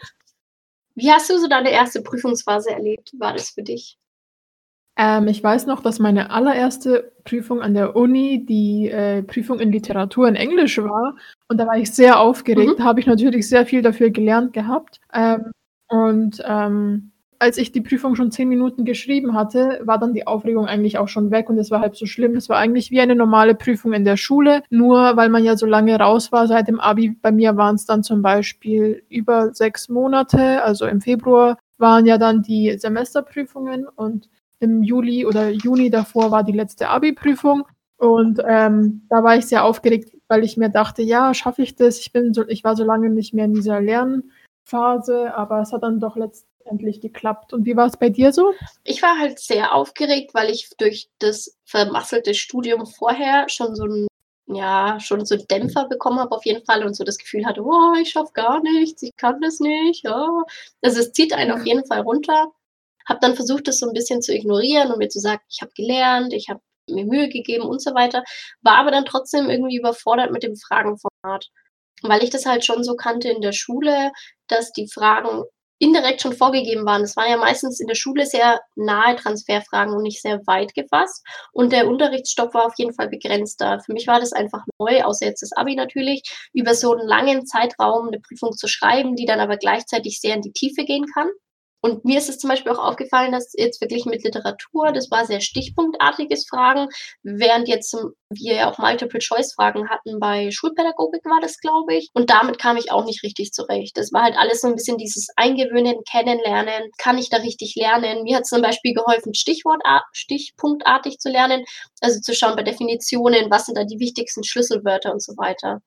Wie 0.96 1.12
hast 1.12 1.30
du 1.30 1.38
so 1.40 1.48
deine 1.48 1.72
1. 1.72 2.02
Prüfungsphase 2.04 2.72
erlebt? 2.72 3.12
Wie 3.14 3.20
war 3.20 3.34
das 3.34 3.50
für 3.52 3.64
dich? 3.64 3.96
Ähm, 4.98 5.28
ich 5.28 5.44
weiß 5.44 5.66
noch, 5.66 5.82
dass 5.82 6.00
meine 6.00 6.30
allererste 6.32 7.12
Prüfung 7.26 7.62
an 7.62 7.74
der 7.74 7.96
Uni 7.96 8.46
die, 8.46 8.90
äh, 8.90 9.24
Prüfung 9.24 9.60
in 9.60 9.72
Literatur 9.72 10.28
in 10.28 10.36
Englisch 10.36 10.78
war 10.78 11.16
und 11.50 11.58
da 11.58 11.68
war 11.68 11.78
ich 11.78 11.92
sehr 11.92 12.20
aufgeregt. 12.20 12.74
Mhm. 12.74 12.78
Da 12.78 12.84
habe 12.86 13.00
ich 13.02 13.06
natürlich 13.06 13.50
sehr 13.50 13.66
viel 13.66 13.82
dafür 13.82 14.10
gelernt 14.10 14.54
gehabt. 14.54 15.02
Ähm, 15.14 15.52
und, 15.90 16.42
ähm, 16.48 17.12
als 17.38 17.58
ich 17.58 17.74
die 17.74 17.82
Prüfung 17.82 18.16
schon 18.16 18.32
10 18.32 18.48
Minuten 18.48 18.86
geschrieben 18.86 19.34
hatte, 19.36 19.82
war 19.84 20.00
dann 20.00 20.14
die 20.14 20.26
Aufregung 20.26 20.68
eigentlich 20.68 20.98
auch 20.98 21.10
schon 21.10 21.32
weg 21.32 21.50
und 21.50 21.58
es 21.58 21.70
war 21.70 21.82
halb 21.82 21.98
so 21.98 22.06
schlimm. 22.06 22.36
Es 22.36 22.48
war 22.48 22.58
eigentlich 22.58 22.92
wie 22.92 23.02
eine 23.02 23.14
normale 23.16 23.56
Prüfung 23.56 23.92
in 23.92 24.06
der 24.06 24.16
Schule, 24.18 24.64
nur 24.70 25.18
weil 25.18 25.28
man 25.30 25.44
ja 25.44 25.58
so 25.58 25.66
lange 25.66 26.00
raus 26.00 26.32
war 26.32 26.48
seit 26.48 26.70
dem 26.70 26.80
Abi. 26.80 27.12
Bei 27.22 27.32
mir 27.34 27.58
waren's 27.58 27.86
dann 27.86 28.04
zum 28.04 28.22
Beispiel 28.22 29.04
über 29.10 29.54
6 29.54 29.90
Monate. 29.90 30.64
Also, 30.64 30.86
im 30.88 31.02
Februar 31.02 31.58
waren 31.78 32.06
ja 32.06 32.18
dann 32.18 32.42
die 32.42 32.78
Semesterprüfungen 32.78 33.86
und 33.88 34.30
im 34.66 34.84
Juli 34.84 35.26
oder 35.26 35.50
Juni 35.50 35.90
davor 35.90 36.32
war 36.32 36.44
die 36.44 36.52
letzte 36.54 36.90
Abi-Prüfung. 36.90 37.64
Und, 37.98 38.42
ähm, 38.48 39.06
da 39.10 39.24
war 39.24 39.38
ich 39.38 39.46
sehr 39.48 39.64
aufgeregt, 39.66 40.12
weil 40.28 40.44
ich 40.44 40.58
mir 40.58 40.70
dachte: 40.70 41.02
„Ja, 41.04 41.34
schaffe 41.34 41.62
ich 41.64 41.76
das?“ 41.76 42.00
Ich 42.00 42.12
bin 42.14 42.34
so 42.34 42.48
ich 42.48 42.64
war 42.66 42.76
so 42.76 42.84
lange 42.84 43.10
nicht 43.10 43.34
mehr 43.34 43.46
in 43.46 43.54
dieser 43.54 43.80
Lernphase, 43.82 45.34
aber 45.36 45.62
es 45.62 45.72
hat 45.72 45.84
dann 45.84 46.00
doch 46.02 46.18
letztendlich 46.18 47.02
geklappt. 47.02 47.54
Und 47.54 47.66
wie 47.66 47.78
war's 47.78 47.98
bei 47.98 48.10
dir 48.10 48.34
so? 48.34 48.54
Ich 48.84 49.02
war 49.02 49.18
halt 49.20 49.40
sehr 49.40 49.74
aufgeregt, 49.76 50.34
weil 50.34 50.50
ich 50.50 50.70
durch 50.78 51.10
das 51.20 51.58
vermasselte 51.66 52.34
Studium 52.34 52.86
vorher 52.86 53.48
schon 53.50 53.76
so 53.76 53.84
'n 53.86 54.08
ja, 54.48 55.00
schon 55.00 55.26
so 55.26 55.36
Dämpfer 55.38 55.88
bekommen 55.88 56.20
habe 56.20 56.36
auf 56.36 56.46
jeden 56.46 56.64
Fall 56.66 56.86
und 56.86 56.96
so 56.96 57.04
das 57.04 57.18
Gefühl 57.18 57.46
hatte: 57.46 57.62
„Oh, 57.64 57.94
ich 58.02 58.12
schaffe 58.12 58.32
gar 58.34 58.62
nichts, 58.62 59.02
ich 59.04 59.16
kann 59.18 59.42
das 59.42 59.60
nicht, 59.60 60.06
ah.“ 60.08 60.44
Also, 60.84 61.00
es 61.00 61.12
zieht 61.14 61.34
einen 61.34 61.52
auf 61.52 61.66
jeden 61.66 61.86
Fall 61.88 62.02
runter. 62.02 62.52
Habe 63.08 63.20
dann 63.22 63.36
versucht, 63.36 63.68
das 63.68 63.80
so 63.80 63.88
'n 63.88 63.94
bisschen 63.94 64.22
zu 64.22 64.34
ignorieren 64.34 64.92
und 64.92 65.00
mir 65.00 65.10
zu 65.10 65.20
sagen: 65.20 65.42
„Ich 65.50 65.62
habe 65.62 65.72
gelernt, 65.76 66.34
ich 66.34 66.50
habe 66.50 66.62
mir 66.90 67.06
Mühe 67.06 67.30
gegeben“ 67.30 67.66
und 67.66 67.82
so 67.82 67.94
weiter, 67.96 68.24
war 68.62 68.78
aber 68.78 68.92
dann 68.92 69.06
trotzdem 69.06 69.50
irgendwie 69.50 69.78
überfordert 69.78 70.32
mit 70.32 70.44
dem 70.44 70.56
Fragenformat, 70.56 71.48
weil 72.04 72.24
ich 72.24 72.30
das 72.32 72.46
halt 72.46 72.66
schon 72.66 72.84
so 72.84 72.96
kannte 72.96 73.30
in 73.30 73.42
der 73.42 73.54
Schule, 73.54 74.12
dass 74.48 74.72
die 74.74 74.88
Fragen 74.94 75.44
indirekt 75.80 76.22
schon 76.22 76.34
vorgegeben 76.34 76.86
waren. 76.86 77.04
Es 77.04 77.18
waren 77.18 77.30
ja 77.30 77.38
meistens 77.38 77.80
in 77.82 77.88
der 77.88 77.96
Schule 77.96 78.26
sehr 78.26 78.62
nahe 78.76 79.16
Transferfragen 79.18 79.94
und 79.96 80.04
nicht 80.04 80.22
sehr 80.22 80.40
weit 80.48 80.74
gefasst. 80.76 81.24
Und 81.54 81.74
der 81.74 81.88
Unterrichtsstoff 81.88 82.54
war 82.54 82.66
auf 82.68 82.76
jeden 82.78 82.94
Fall 82.94 83.10
begrenzter. 83.10 83.82
Für 83.82 83.94
mich 83.94 84.08
war 84.08 84.20
das 84.22 84.34
einfach 84.34 84.64
neu, 84.80 85.04
außer 85.04 85.26
jetzt 85.26 85.42
das 85.42 85.52
Abi 85.54 85.76
natürlich, 85.76 86.24
über 86.54 86.76
so 86.76 86.94
einen 86.94 87.08
langen 87.08 87.46
Zeitraum 87.46 88.08
eine 88.08 88.22
Prüfung 88.22 88.54
zu 88.54 88.68
schreiben, 88.70 89.16
die 89.18 89.26
dann 89.26 89.42
aber 89.42 89.58
gleichzeitig 89.58 90.20
sehr 90.22 90.36
in 90.36 90.42
die 90.44 90.54
Tiefe 90.54 90.86
gehen 90.86 91.06
kann. 91.14 91.30
Und 91.86 92.04
mir 92.04 92.18
ist 92.18 92.30
es 92.30 92.40
zum 92.40 92.50
Beispiel 92.50 92.72
auch 92.72 92.80
aufgefallen, 92.80 93.32
dass 93.32 93.54
jetzt 93.56 93.80
wirklich 93.80 94.06
mit 94.06 94.24
Literatur, 94.24 94.92
das 94.92 95.12
war 95.12 95.24
sehr 95.24 95.40
stichpunktartiges 95.40 96.48
Fragen, 96.50 96.88
während 97.22 97.68
jetzt 97.68 97.96
wir 98.32 98.56
ja 98.56 98.72
auch 98.72 98.80
Multiple-Choice-Fragen 98.80 99.88
hatten 99.88 100.20
bei 100.20 100.50
Schulpädagogik 100.50 101.24
war 101.26 101.42
das, 101.42 101.60
glaube 101.60 101.94
ich. 101.94 102.10
Und 102.16 102.32
damit 102.32 102.58
kam 102.58 102.78
ich 102.78 102.92
auch 102.92 103.06
nicht 103.06 103.22
richtig 103.22 103.52
zurecht. 103.52 103.98
Das 103.98 104.12
war 104.12 104.24
halt 104.24 104.36
alles 104.36 104.62
so 104.62 104.68
ein 104.68 104.74
bisschen 104.74 104.98
dieses 104.98 105.28
Eingewöhnen, 105.36 105.98
Kennenlernen. 106.10 106.90
Kann 106.98 107.20
ich 107.20 107.30
da 107.30 107.38
richtig 107.38 107.76
lernen? 107.76 108.24
Mir 108.24 108.38
hat 108.38 108.48
zum 108.48 108.64
Beispiel 108.64 108.96
geholfen, 108.96 109.36
Stichwort, 109.36 109.84
stichpunktartig 110.12 111.20
zu 111.20 111.30
lernen. 111.30 111.66
Also 112.02 112.20
zu 112.20 112.34
schauen 112.34 112.56
bei 112.56 112.64
Definitionen, 112.64 113.52
was 113.52 113.68
sind 113.68 113.78
da 113.78 113.84
die 113.84 114.00
wichtigsten 114.00 114.44
Schlüsselwörter 114.44 115.14
und 115.14 115.22
so 115.22 115.34
weiter. 115.38 115.84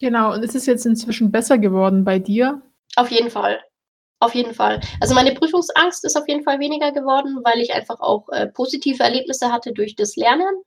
Genau. 0.00 0.32
Und 0.32 0.42
ist 0.42 0.54
es 0.54 0.64
jetzt 0.64 0.86
inzwischen 0.86 1.30
besser 1.30 1.58
geworden 1.58 2.04
bei 2.04 2.18
dir? 2.18 2.62
Auf 2.96 3.10
jeden 3.10 3.30
Fall. 3.30 3.60
Auf 4.20 4.34
jeden 4.34 4.54
Fall. 4.54 4.80
Also 5.00 5.14
meine 5.14 5.32
Prüfungsangst 5.32 6.04
ist 6.04 6.16
auf 6.16 6.28
jeden 6.28 6.44
Fall 6.44 6.60
weniger 6.60 6.92
geworden, 6.92 7.40
weil 7.42 7.60
ich 7.60 7.72
einfach 7.72 8.00
auch 8.00 8.28
äh, 8.28 8.46
positive 8.48 9.02
Erlebnisse 9.02 9.50
hatte 9.50 9.72
durch 9.72 9.96
das 9.96 10.14
Lernen. 10.14 10.62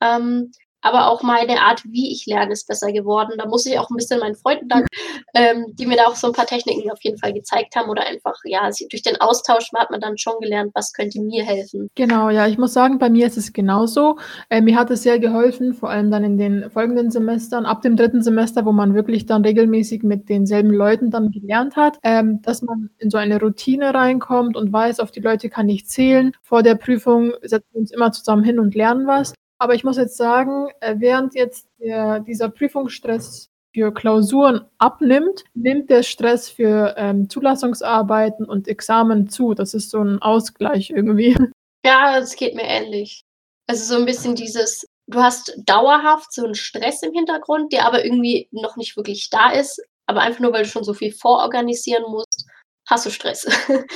Ähm, 0.00 0.50
aber 0.86 1.08
auch 1.10 1.22
meine 1.22 1.60
Art, 1.62 1.82
wie 1.84 2.12
ich 2.12 2.26
lerne, 2.26 2.52
ist 2.52 2.68
besser 2.68 2.92
geworden. 2.92 3.34
Da 3.38 3.46
muss 3.46 3.66
ich 3.66 3.78
auch 3.78 3.90
ein 3.90 3.96
bisschen 3.96 4.20
meinen 4.20 4.36
Freunden 4.36 4.68
danken, 4.68 4.86
ähm, 5.34 5.66
die 5.74 5.86
mir 5.86 5.96
da 5.96 6.04
auch 6.04 6.16
so 6.16 6.28
ein 6.28 6.32
paar 6.32 6.46
Techniken 6.46 6.90
auf 6.90 7.02
jeden 7.02 7.18
Fall 7.18 7.32
gezeigt 7.32 7.74
haben 7.74 7.90
oder 7.90 8.06
einfach, 8.06 8.36
ja, 8.44 8.70
durch 8.90 9.02
den 9.02 9.20
Austausch 9.20 9.70
hat 9.74 9.90
man 9.90 10.00
dann 10.00 10.16
schon 10.16 10.34
gelernt, 10.40 10.70
was 10.74 10.92
könnte 10.92 11.20
mir 11.20 11.44
helfen. 11.44 11.90
Genau, 11.94 12.30
ja, 12.30 12.46
ich 12.46 12.58
muss 12.58 12.72
sagen, 12.72 12.98
bei 12.98 13.10
mir 13.10 13.26
ist 13.26 13.36
es 13.36 13.52
genauso. 13.52 14.18
Äh, 14.48 14.60
mir 14.60 14.76
hat 14.76 14.90
es 14.90 15.02
sehr 15.02 15.18
geholfen, 15.18 15.74
vor 15.74 15.90
allem 15.90 16.10
dann 16.10 16.24
in 16.24 16.38
den 16.38 16.70
folgenden 16.70 17.10
Semestern, 17.10 17.66
ab 17.66 17.82
dem 17.82 17.96
dritten 17.96 18.22
Semester, 18.22 18.64
wo 18.64 18.72
man 18.72 18.94
wirklich 18.94 19.26
dann 19.26 19.44
regelmäßig 19.44 20.02
mit 20.02 20.28
denselben 20.28 20.70
Leuten 20.70 21.10
dann 21.10 21.30
gelernt 21.30 21.76
hat, 21.76 21.98
ähm, 22.02 22.40
dass 22.42 22.62
man 22.62 22.90
in 22.98 23.10
so 23.10 23.18
eine 23.18 23.40
Routine 23.40 23.92
reinkommt 23.94 24.56
und 24.56 24.72
weiß, 24.72 25.00
auf 25.00 25.10
die 25.10 25.20
Leute 25.20 25.48
kann 25.48 25.68
ich 25.68 25.86
zählen. 25.86 26.32
Vor 26.42 26.62
der 26.62 26.74
Prüfung 26.76 27.32
setzen 27.42 27.66
wir 27.72 27.80
uns 27.80 27.90
immer 27.90 28.12
zusammen 28.12 28.44
hin 28.44 28.58
und 28.58 28.74
lernen 28.74 29.06
was. 29.06 29.34
Aber 29.58 29.74
ich 29.74 29.84
muss 29.84 29.96
jetzt 29.96 30.16
sagen, 30.16 30.68
äh, 30.80 30.96
während 30.98 31.34
jetzt 31.34 31.68
der, 31.78 32.20
dieser 32.20 32.48
Prüfungsstress 32.48 33.50
für 33.74 33.92
Klausuren 33.92 34.66
abnimmt, 34.78 35.44
nimmt 35.54 35.90
der 35.90 36.02
Stress 36.02 36.48
für 36.48 36.94
ähm, 36.96 37.28
Zulassungsarbeiten 37.28 38.46
und 38.46 38.68
Examen 38.68 39.28
zu. 39.28 39.54
Das 39.54 39.74
ist 39.74 39.90
so 39.90 40.00
ein 40.00 40.20
Ausgleich 40.20 40.90
irgendwie. 40.90 41.36
Ja, 41.84 42.18
es 42.18 42.34
geht 42.34 42.56
mir 42.56 42.64
ähnlich. 42.64 43.22
Also 43.68 43.94
so 43.94 44.00
ein 44.00 44.06
bisschen 44.06 44.34
dieses, 44.34 44.88
du 45.06 45.20
hast 45.20 45.56
dauerhaft 45.64 46.32
so 46.32 46.44
einen 46.44 46.56
Stress 46.56 47.00
im 47.04 47.12
Hintergrund, 47.12 47.72
der 47.72 47.86
aber 47.86 48.04
irgendwie 48.04 48.48
noch 48.50 48.76
nicht 48.76 48.96
wirklich 48.96 49.30
da 49.30 49.52
ist, 49.52 49.80
aber 50.06 50.22
einfach 50.22 50.40
nur, 50.40 50.52
weil 50.52 50.64
du 50.64 50.68
schon 50.68 50.82
so 50.82 50.94
viel 50.94 51.12
vororganisieren 51.12 52.02
musst, 52.10 52.44
hast 52.88 53.06
du 53.06 53.10
Stress. 53.10 53.46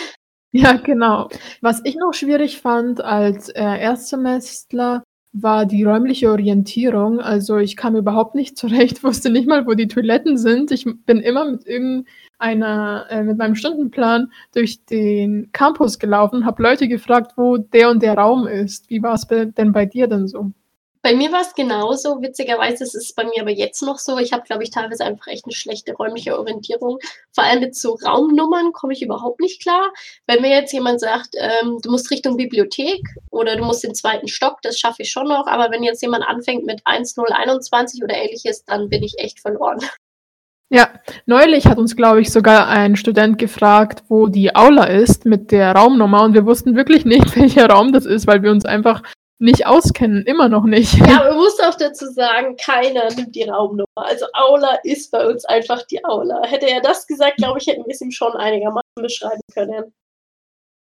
Ja, 0.53 0.73
genau. 0.73 1.29
Was 1.61 1.81
ich 1.85 1.95
noch 1.95 2.13
schwierig 2.13 2.61
fand 2.61 3.01
als 3.01 3.51
äh, 3.51 3.63
Erstsemestler, 3.63 5.05
war 5.33 5.67
die 5.67 5.85
räumliche 5.85 6.31
Orientierung. 6.31 7.21
Also 7.21 7.59
ich 7.59 7.77
kam 7.77 7.97
überhaupt 7.97 8.35
nicht 8.35 8.57
zurecht, 8.57 9.03
wusste 9.05 9.31
nicht 9.31 9.49
mal, 9.49 9.67
wo 9.67 9.75
die 9.75 9.89
Toiletten 9.89 10.37
sind. 10.37 10.71
Ich 10.73 10.85
bin 11.07 11.21
immer 11.21 11.51
mit 11.51 11.67
irgendeiner, 11.67 13.07
äh, 13.11 13.23
mit 13.23 13.39
meinem 13.39 13.55
Stundenplan 13.55 14.33
durch 14.55 14.85
den 14.85 15.51
Campus 15.53 15.99
gelaufen, 15.99 16.45
habe 16.45 16.63
Leute 16.63 16.89
gefragt, 16.89 17.33
wo 17.37 17.57
der 17.59 17.91
und 17.91 18.03
der 18.03 18.15
Raum 18.15 18.47
ist. 18.47 18.91
Wie 18.91 19.03
war 19.03 19.15
es 19.15 19.27
denn 19.29 19.73
bei 19.73 19.87
dir 19.87 20.09
denn 20.09 20.27
so? 20.27 20.53
Bei 21.03 21.15
mir 21.15 21.33
war 21.33 21.41
es 21.41 21.55
genauso. 21.55 22.21
Witzigerweise 22.21 22.85
ist 22.85 22.95
es 22.95 23.15
bei 23.15 23.25
mir 23.25 23.41
aber 23.41 23.51
jetzt 23.51 23.83
noch 23.83 23.99
so. 23.99 24.19
Ich 24.19 24.33
habe, 24.33 24.43
glaube 24.43 24.63
ich, 24.63 24.71
teilweise 24.71 25.05
einfach 25.05 25.29
echt 25.29 25.47
eine 25.47 25.55
schlechte 25.55 25.95
räumliche 25.95 26.39
Orientierung. 26.39 26.99
Vor 27.33 27.45
allem 27.45 27.61
mit 27.61 27.75
so 27.75 27.95
Raumnummern 28.05 28.73
komme 28.73 28.93
ich 28.93 29.03
überhaupt 29.03 29.41
nicht 29.41 29.63
klar. 29.63 29.93
Wenn 30.27 30.43
mir 30.43 30.51
jetzt 30.51 30.73
jemand 30.73 31.01
sagt, 31.01 31.31
ähm, 31.39 31.79
du 31.83 31.91
musst 31.91 32.11
Richtung 32.11 32.37
Bibliothek 32.37 33.01
oder 33.31 33.57
du 33.57 33.65
musst 33.65 33.83
den 33.83 33.95
zweiten 33.95 34.29
Stock, 34.29 34.61
das 34.63 34.79
schaffe 34.79 35.03
ich 35.03 35.11
schon 35.11 35.29
noch. 35.29 35.47
Aber 35.47 35.71
wenn 35.71 35.83
jetzt 35.83 36.03
jemand 36.03 36.25
anfängt 36.27 36.67
mit 36.67 36.83
1021 36.85 38.03
oder 38.03 38.15
ähnliches, 38.15 38.65
dann 38.67 38.91
bin 38.91 39.03
ich 39.03 39.15
echt 39.19 39.41
verloren. 39.41 39.81
Ja, 40.73 40.89
neulich 41.27 41.67
hat 41.67 41.79
uns, 41.79 41.97
glaube 41.97 42.21
ich, 42.21 42.31
sogar 42.31 42.69
ein 42.69 42.95
Student 42.95 43.39
gefragt, 43.39 44.05
wo 44.09 44.29
die 44.29 44.55
Aula 44.55 44.85
ist 44.85 45.25
mit 45.25 45.51
der 45.51 45.73
Raumnummer 45.73 46.23
und 46.23 46.35
wir 46.35 46.47
wussten 46.47 46.77
wirklich 46.77 47.05
nicht, 47.05 47.35
welcher 47.37 47.69
Raum 47.69 47.93
das 47.93 48.05
ist, 48.05 48.27
weil 48.27 48.43
wir 48.43 48.53
uns 48.53 48.65
einfach 48.65 49.03
nicht 49.41 49.67
auskennen, 49.67 50.25
immer 50.25 50.49
noch 50.49 50.65
nicht. 50.65 50.95
Ja, 50.95 51.25
man 51.29 51.37
muss 51.37 51.59
auch 51.61 51.75
dazu 51.75 52.07
sagen, 52.07 52.57
keiner 52.57 53.09
nimmt 53.15 53.35
die 53.35 53.45
Raumnummer. 53.45 53.87
Also 53.97 54.27
Aula 54.35 54.79
ist 54.85 55.11
bei 55.11 55.27
uns 55.27 55.45
einfach 55.45 55.83
die 55.87 56.05
Aula. 56.05 56.43
Hätte 56.47 56.69
er 56.69 56.81
das 56.81 57.07
gesagt, 57.07 57.39
glaube 57.39 57.59
ich, 57.59 57.67
hätten 57.67 57.85
wir 57.87 57.93
es 57.93 58.01
ihm 58.01 58.11
schon 58.11 58.33
einigermaßen 58.33 58.83
beschreiben 58.97 59.41
können. 59.53 59.93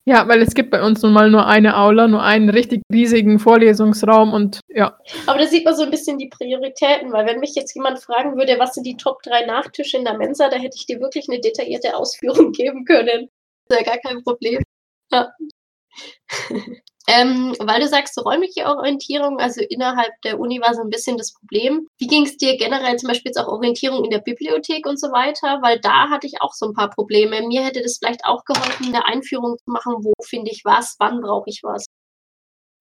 Ja, 0.04 0.26
weil 0.26 0.42
es 0.42 0.54
gibt 0.54 0.72
bei 0.72 0.82
uns 0.82 1.00
nun 1.02 1.12
mal 1.12 1.30
nur 1.30 1.46
eine 1.46 1.76
Aula, 1.76 2.08
nur 2.08 2.22
einen 2.22 2.50
richtig 2.50 2.82
riesigen 2.92 3.38
Vorlesungsraum 3.38 4.32
und 4.32 4.58
ja. 4.68 4.98
Aber 5.26 5.38
da 5.38 5.46
sieht 5.46 5.64
man 5.64 5.76
so 5.76 5.84
ein 5.84 5.92
bisschen 5.92 6.18
die 6.18 6.28
Prioritäten, 6.28 7.12
weil 7.12 7.24
wenn 7.24 7.38
mich 7.38 7.54
jetzt 7.54 7.72
jemand 7.74 8.00
fragen 8.00 8.36
würde, 8.36 8.58
was 8.58 8.74
sind 8.74 8.84
die 8.84 8.96
Top 8.96 9.22
3 9.22 9.46
Nachtische 9.46 9.98
in 9.98 10.04
der 10.04 10.18
Mensa, 10.18 10.48
da 10.48 10.56
hätte 10.56 10.76
ich 10.76 10.86
dir 10.86 11.00
wirklich 11.00 11.28
eine 11.28 11.40
detaillierte 11.40 11.96
Ausführung 11.96 12.50
geben 12.52 12.84
können. 12.84 13.28
Das 13.68 13.78
ist 13.78 13.86
ja 13.86 13.92
gar 13.92 14.00
kein 14.00 14.24
Problem. 14.24 14.60
Ja. 15.12 15.30
Ähm, 17.08 17.54
weil 17.58 17.80
du 17.80 17.88
sagst, 17.88 18.14
so 18.14 18.22
räumliche 18.22 18.64
Orientierung, 18.64 19.38
also 19.38 19.60
innerhalb 19.68 20.12
der 20.24 20.38
Uni 20.38 20.60
war 20.60 20.74
so 20.74 20.82
ein 20.82 20.90
bisschen 20.90 21.18
das 21.18 21.32
Problem. 21.32 21.88
Wie 21.98 22.06
ging 22.06 22.24
es 22.24 22.36
dir 22.36 22.56
generell 22.56 22.96
zum 22.96 23.08
Beispiel 23.08 23.30
jetzt 23.30 23.38
auch 23.38 23.48
Orientierung 23.48 24.04
in 24.04 24.10
der 24.10 24.20
Bibliothek 24.20 24.86
und 24.86 25.00
so 25.00 25.08
weiter? 25.08 25.58
Weil 25.62 25.80
da 25.80 26.10
hatte 26.10 26.26
ich 26.26 26.40
auch 26.40 26.52
so 26.52 26.66
ein 26.66 26.74
paar 26.74 26.90
Probleme. 26.90 27.42
Mir 27.46 27.64
hätte 27.64 27.82
das 27.82 27.98
vielleicht 27.98 28.24
auch 28.24 28.44
geholfen, 28.44 28.86
eine 28.86 29.06
Einführung 29.06 29.56
zu 29.58 29.70
machen, 29.70 29.94
wo 30.04 30.12
finde 30.22 30.52
ich 30.52 30.64
was, 30.64 30.96
wann 31.00 31.20
brauche 31.20 31.50
ich 31.50 31.60
was. 31.64 31.86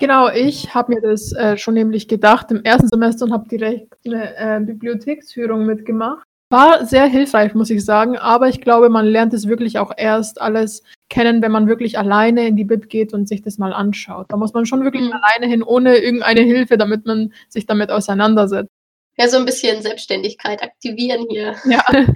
Genau, 0.02 0.30
ich 0.30 0.74
habe 0.74 0.96
mir 0.96 1.02
das 1.02 1.32
äh, 1.34 1.58
schon 1.58 1.76
nämlich 1.76 2.08
gedacht 2.08 2.50
im 2.50 2.64
ersten 2.64 2.88
Semester 2.88 3.26
und 3.26 3.34
habe 3.34 3.48
direkt 3.48 3.94
eine 4.04 4.36
äh, 4.36 4.60
Bibliotheksführung 4.60 5.66
mitgemacht. 5.66 6.28
War 6.52 6.86
sehr 6.86 7.06
hilfreich, 7.06 7.54
muss 7.54 7.70
ich 7.70 7.84
sagen, 7.86 8.18
aber 8.18 8.50
ich 8.50 8.60
glaube, 8.60 8.90
man 8.90 9.06
lernt 9.06 9.34
es 9.34 9.48
wirklich 9.48 9.80
auch 9.80 9.92
erst 9.96 10.42
alles 10.42 10.84
kennen, 11.10 11.42
wenn 11.42 11.52
man 11.52 11.68
wirklich 11.68 11.98
alleine 11.98 12.46
in 12.46 12.58
die 12.58 12.66
Bib 12.66 12.90
geht 12.90 13.14
und 13.14 13.28
sich 13.28 13.42
das 13.42 13.58
mal 13.58 13.74
anschaut. 13.74 14.26
Da 14.30 14.38
muss 14.38 14.54
man 14.54 14.66
schon 14.66 14.84
wirklich 14.84 15.04
mhm. 15.04 15.14
alleine 15.14 15.48
hin, 15.48 15.64
ohne 15.64 15.98
irgendeine 15.98 16.42
Hilfe, 16.42 16.78
damit 16.78 17.06
man 17.06 17.34
sich 17.48 17.66
damit 17.66 17.90
auseinandersetzt. 17.90 18.70
Ja, 19.18 19.28
so 19.30 19.38
ein 19.38 19.46
bisschen 19.46 19.82
Selbstständigkeit 19.82 20.62
aktivieren 20.62 21.26
hier. 21.30 21.56
Ja. 21.66 21.84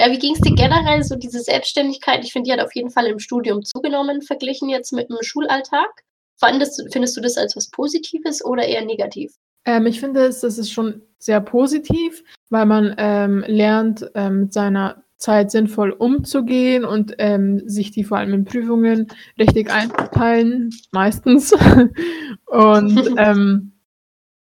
Ja, 0.00 0.12
wie 0.12 0.18
ging 0.20 0.34
es 0.34 0.40
dir 0.40 0.54
generell 0.54 1.02
so 1.02 1.16
diese 1.16 1.40
Selbstständigkeit? 1.40 2.24
Ich 2.24 2.32
finde, 2.32 2.46
die 2.46 2.52
hat 2.52 2.64
auf 2.64 2.74
jeden 2.76 2.90
Fall 2.90 3.06
im 3.06 3.18
Studium 3.18 3.64
zugenommen, 3.64 4.22
verglichen 4.22 4.68
jetzt 4.68 4.92
mit 4.92 5.10
dem 5.10 5.16
Schulalltag. 5.22 5.88
Fandest, 6.36 6.80
findest 6.92 7.16
du 7.16 7.20
das 7.20 7.36
als 7.36 7.56
was 7.56 7.68
Positives 7.70 8.44
oder 8.44 8.64
eher 8.64 8.84
negativ? 8.84 9.34
Ähm, 9.68 9.84
ich 9.84 10.00
finde, 10.00 10.24
es, 10.24 10.40
das 10.40 10.56
ist 10.56 10.72
schon 10.72 11.02
sehr 11.18 11.42
positiv, 11.42 12.24
weil 12.48 12.64
man 12.64 12.94
ähm, 12.96 13.44
lernt, 13.46 14.10
ähm, 14.14 14.40
mit 14.40 14.54
seiner 14.54 15.02
Zeit 15.18 15.50
sinnvoll 15.50 15.90
umzugehen 15.90 16.86
und 16.86 17.14
ähm, 17.18 17.68
sich 17.68 17.90
die 17.90 18.02
vor 18.02 18.16
allem 18.16 18.32
in 18.32 18.44
Prüfungen 18.46 19.08
richtig 19.38 19.70
einzuteilen, 19.70 20.70
meistens. 20.90 21.52
und 22.46 23.14
ähm, 23.18 23.72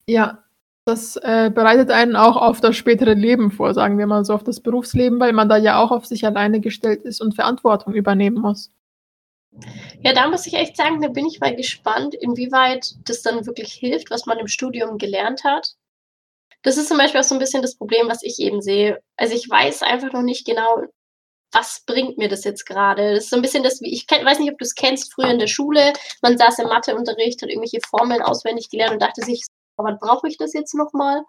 ja, 0.08 0.43
das 0.86 1.15
äh, 1.15 1.49
bereitet 1.49 1.89
einen 1.89 2.15
auch 2.15 2.38
auf 2.38 2.62
das 2.62 2.75
spätere 2.75 3.15
Leben 3.15 3.49
vor, 3.49 3.73
sagen 3.73 3.97
wir 3.97 4.06
mal 4.06 4.23
so, 4.23 4.36
auf 4.36 4.43
das 4.43 4.60
Berufsleben, 4.60 5.19
weil 5.19 5.34
man 5.34 5.49
da 5.49 5.58
ja 5.58 5.80
auch 5.80 5.89
auf 5.89 6.06
sich 6.06 6.27
alleine 6.27 6.60
gestellt 6.60 7.06
ist 7.06 7.21
und 7.21 7.34
Verantwortung 7.34 7.95
übernehmen 7.95 8.39
muss. 8.39 8.69
Ja, 10.04 10.13
da 10.13 10.28
muss 10.30 10.48
ich 10.48 10.54
echt 10.54 10.78
sagen, 10.78 11.02
da 11.02 11.10
bin 11.10 11.26
ich 11.26 11.39
mal 11.39 11.56
gespannt, 11.56 12.15
inwieweit 12.15 12.96
das 13.06 13.22
dann 13.22 13.46
wirklich 13.46 13.74
hilft, 13.74 14.12
was 14.12 14.26
man 14.26 14.39
im 14.39 14.48
Studium 14.48 14.98
gelernt 14.98 15.43
hat. 15.43 15.74
Das 16.63 16.78
ist 16.78 16.88
zum 16.88 16.98
Beispiel 16.98 17.22
auch 17.22 17.26
so 17.26 17.36
ein 17.36 17.39
bisschen 17.39 17.62
das 17.62 17.76
Problem, 17.76 18.08
was 18.08 18.24
ich 18.24 18.39
eben 18.39 18.62
sehe. 18.62 19.02
Also 19.15 19.36
ich 19.36 19.50
weiß 19.50 19.84
einfach 19.84 20.12
noch 20.13 20.22
nicht 20.22 20.46
genau, 20.46 20.82
was 21.52 21.84
bringt 21.86 22.17
mir 22.17 22.28
das 22.28 22.43
jetzt 22.43 22.65
gerade? 22.65 23.13
Das 23.13 23.26
ist 23.26 23.30
so 23.30 23.36
ein 23.36 23.41
bisschen 23.41 23.63
das, 23.63 23.82
wie 23.82 23.93
ich 23.93 24.06
weiß 24.10 24.39
nicht, 24.39 24.52
ob 24.52 24.58
du 24.58 24.65
es 24.65 24.76
kennst, 24.76 25.13
früher 25.13 25.30
in 25.30 25.39
der 25.39 25.48
Schule, 25.48 25.93
man 26.22 26.38
saß 26.38 26.60
im 26.60 26.67
Matheunterricht, 26.67 27.41
hat 27.41 27.50
irgendwelche 27.50 27.80
Formeln 27.88 28.22
auswendig 28.22 28.70
gelernt 28.70 28.93
und 28.93 29.02
dachte 29.02 29.22
sich, 29.22 29.43
wann 29.78 29.98
brauche 30.00 30.28
ich 30.28 30.38
das 30.38 30.54
jetzt 30.54 30.76
nochmal? 30.76 31.24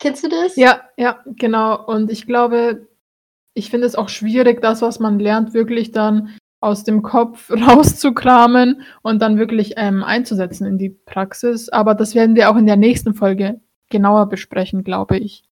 Kennst 0.00 0.24
du 0.24 0.28
das? 0.28 0.56
Ja, 0.56 0.88
ja, 0.96 1.22
genau. 1.26 1.84
Und 1.86 2.10
ich 2.10 2.26
glaube, 2.26 2.88
ich 3.54 3.70
finde 3.70 3.86
es 3.86 3.94
auch 3.94 4.08
schwierig, 4.08 4.60
das, 4.60 4.82
was 4.82 4.98
man 4.98 5.20
lernt, 5.20 5.54
wirklich 5.54 5.92
dann 5.92 6.36
aus 6.62 6.84
dem 6.84 7.02
Kopf 7.02 7.50
rauszukramen 7.68 8.82
und 9.02 9.20
dann 9.20 9.38
wirklich 9.38 9.74
ähm, 9.76 10.02
einzusetzen 10.02 10.66
in 10.66 10.78
die 10.78 10.90
Praxis. 10.90 11.68
Aber 11.68 11.94
das 11.94 12.14
werden 12.14 12.36
wir 12.36 12.50
auch 12.50 12.56
in 12.56 12.66
der 12.66 12.76
nächsten 12.76 13.14
Folge 13.14 13.60
genauer 13.90 14.28
besprechen, 14.28 14.84
glaube 14.84 15.18
ich. 15.18 15.44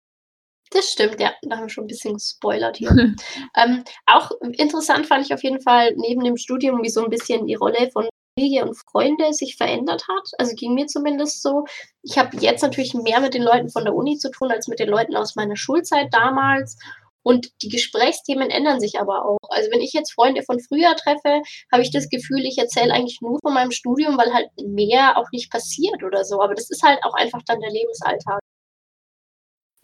Das 0.71 0.91
stimmt, 0.91 1.19
ja, 1.19 1.33
da 1.43 1.57
haben 1.57 1.65
wir 1.65 1.69
schon 1.71 1.85
ein 1.85 1.89
bisschen 1.89 2.15
gespoilert 2.15 2.77
hier. 2.77 2.91
ähm, 3.57 3.85
auch 4.07 4.31
interessant 4.43 5.07
fand 5.07 5.25
ich 5.25 5.33
auf 5.33 5.43
jeden 5.43 5.61
Fall 5.63 5.95
neben 5.97 6.23
dem 6.23 6.37
Studium, 6.37 6.83
wie 6.83 6.91
so 6.91 7.03
ein 7.03 7.11
bisschen 7.11 7.47
die 7.47 7.55
Rolle 7.55 7.91
von 7.91 8.07
Familie 8.39 8.65
und 8.65 8.77
Freunde 8.77 9.33
sich 9.33 9.57
verändert 9.57 10.07
hat. 10.09 10.29
Also 10.39 10.55
ging 10.55 10.75
mir 10.75 10.87
zumindest 10.87 11.43
so. 11.43 11.65
Ich 12.03 12.19
habe 12.19 12.37
jetzt 12.39 12.63
natürlich 12.63 12.95
mehr 12.95 13.21
mit 13.21 13.35
den 13.35 13.43
Leuten 13.43 13.69
von 13.69 13.85
der 13.85 13.95
Uni 13.95 14.19
zu 14.19 14.31
tun 14.31 14.51
als 14.53 14.69
mit 14.69 14.79
den 14.79 14.89
Leuten 14.89 15.17
aus 15.17 15.35
meiner 15.35 15.57
Schulzeit 15.57 16.09
damals. 16.13 16.77
Und 17.29 17.51
die 17.63 17.69
Gesprächsthemen 17.69 18.49
ändern 18.49 18.81
sich 18.81 18.99
aber 18.99 19.27
auch. 19.27 19.51
Also 19.51 19.71
wenn 19.71 19.83
ich 19.83 19.93
jetzt 19.93 20.15
Freunde 20.15 20.43
von 20.45 20.59
früher 20.61 20.97
treffe, 20.97 21.43
habe 21.71 21.83
ich 21.83 21.91
das 21.91 22.09
Gefühl, 22.09 22.39
ich 22.47 22.57
erzähle 22.57 22.95
eigentlich 22.95 23.19
nur 23.21 23.39
von 23.43 23.53
meinem 23.53 23.71
Studium, 23.71 24.17
weil 24.17 24.33
halt 24.33 24.49
mehr 24.67 25.19
auch 25.19 25.31
nicht 25.31 25.51
passiert 25.51 26.03
oder 26.03 26.25
so. 26.25 26.41
Aber 26.41 26.55
das 26.55 26.71
ist 26.71 26.83
halt 26.83 26.99
auch 27.03 27.13
einfach 27.13 27.43
dann 27.47 27.61
der 27.61 27.71
Lebensalltag. 27.71 28.41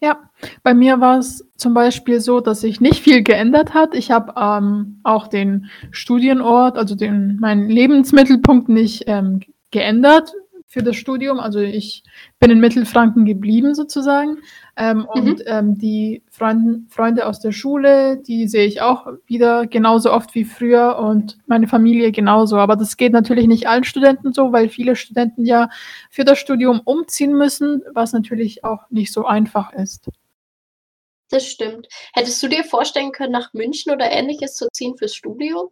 Ja, 0.01 0.31
bei 0.63 0.73
mir 0.73 0.99
war 1.01 1.19
es 1.19 1.47
zum 1.55 1.75
Beispiel 1.75 2.19
so, 2.19 2.39
dass 2.39 2.61
sich 2.61 2.81
nicht 2.81 3.03
viel 3.03 3.21
geändert 3.21 3.75
hat. 3.75 3.93
Ich 3.93 4.09
habe 4.09 4.33
ähm, 4.35 5.01
auch 5.03 5.27
den 5.27 5.69
Studienort, 5.91 6.79
also 6.79 6.95
den, 6.95 7.37
meinen 7.39 7.69
Lebensmittelpunkt 7.69 8.69
nicht 8.69 9.03
ähm, 9.05 9.41
geändert 9.69 10.33
für 10.75 10.83
das 10.83 10.97
Studium. 10.97 11.39
Also 11.39 11.59
ich 11.59 12.03
bin 12.37 12.51
in 12.51 12.59
Mittelfranken 12.59 13.23
geblieben 13.23 13.73
sozusagen. 13.75 14.39
Ähm, 14.75 14.97
mhm. 14.97 15.05
Und 15.05 15.43
ähm, 15.45 15.77
die 15.77 16.21
Freunden, 16.29 16.89
Freunde 16.89 17.27
aus 17.27 17.39
der 17.39 17.53
Schule, 17.53 18.17
die 18.17 18.49
sehe 18.49 18.65
ich 18.65 18.81
auch 18.81 19.07
wieder 19.25 19.67
genauso 19.67 20.11
oft 20.11 20.35
wie 20.35 20.43
früher 20.43 20.97
und 20.97 21.37
meine 21.45 21.69
Familie 21.69 22.11
genauso. 22.11 22.57
Aber 22.57 22.75
das 22.75 22.97
geht 22.97 23.13
natürlich 23.13 23.47
nicht 23.47 23.69
allen 23.69 23.85
Studenten 23.85 24.33
so, 24.33 24.51
weil 24.51 24.67
viele 24.67 24.97
Studenten 24.97 25.45
ja 25.45 25.69
für 26.09 26.25
das 26.25 26.39
Studium 26.39 26.81
umziehen 26.83 27.37
müssen, 27.37 27.81
was 27.93 28.11
natürlich 28.11 28.65
auch 28.65 28.81
nicht 28.89 29.13
so 29.13 29.25
einfach 29.25 29.71
ist. 29.71 30.09
Das 31.29 31.47
stimmt. 31.47 31.87
Hättest 32.13 32.43
du 32.43 32.49
dir 32.49 32.65
vorstellen 32.65 33.13
können, 33.13 33.31
nach 33.31 33.53
München 33.53 33.93
oder 33.93 34.11
ähnliches 34.11 34.55
zu 34.55 34.67
ziehen 34.73 34.97
fürs 34.97 35.15
Studium? 35.15 35.69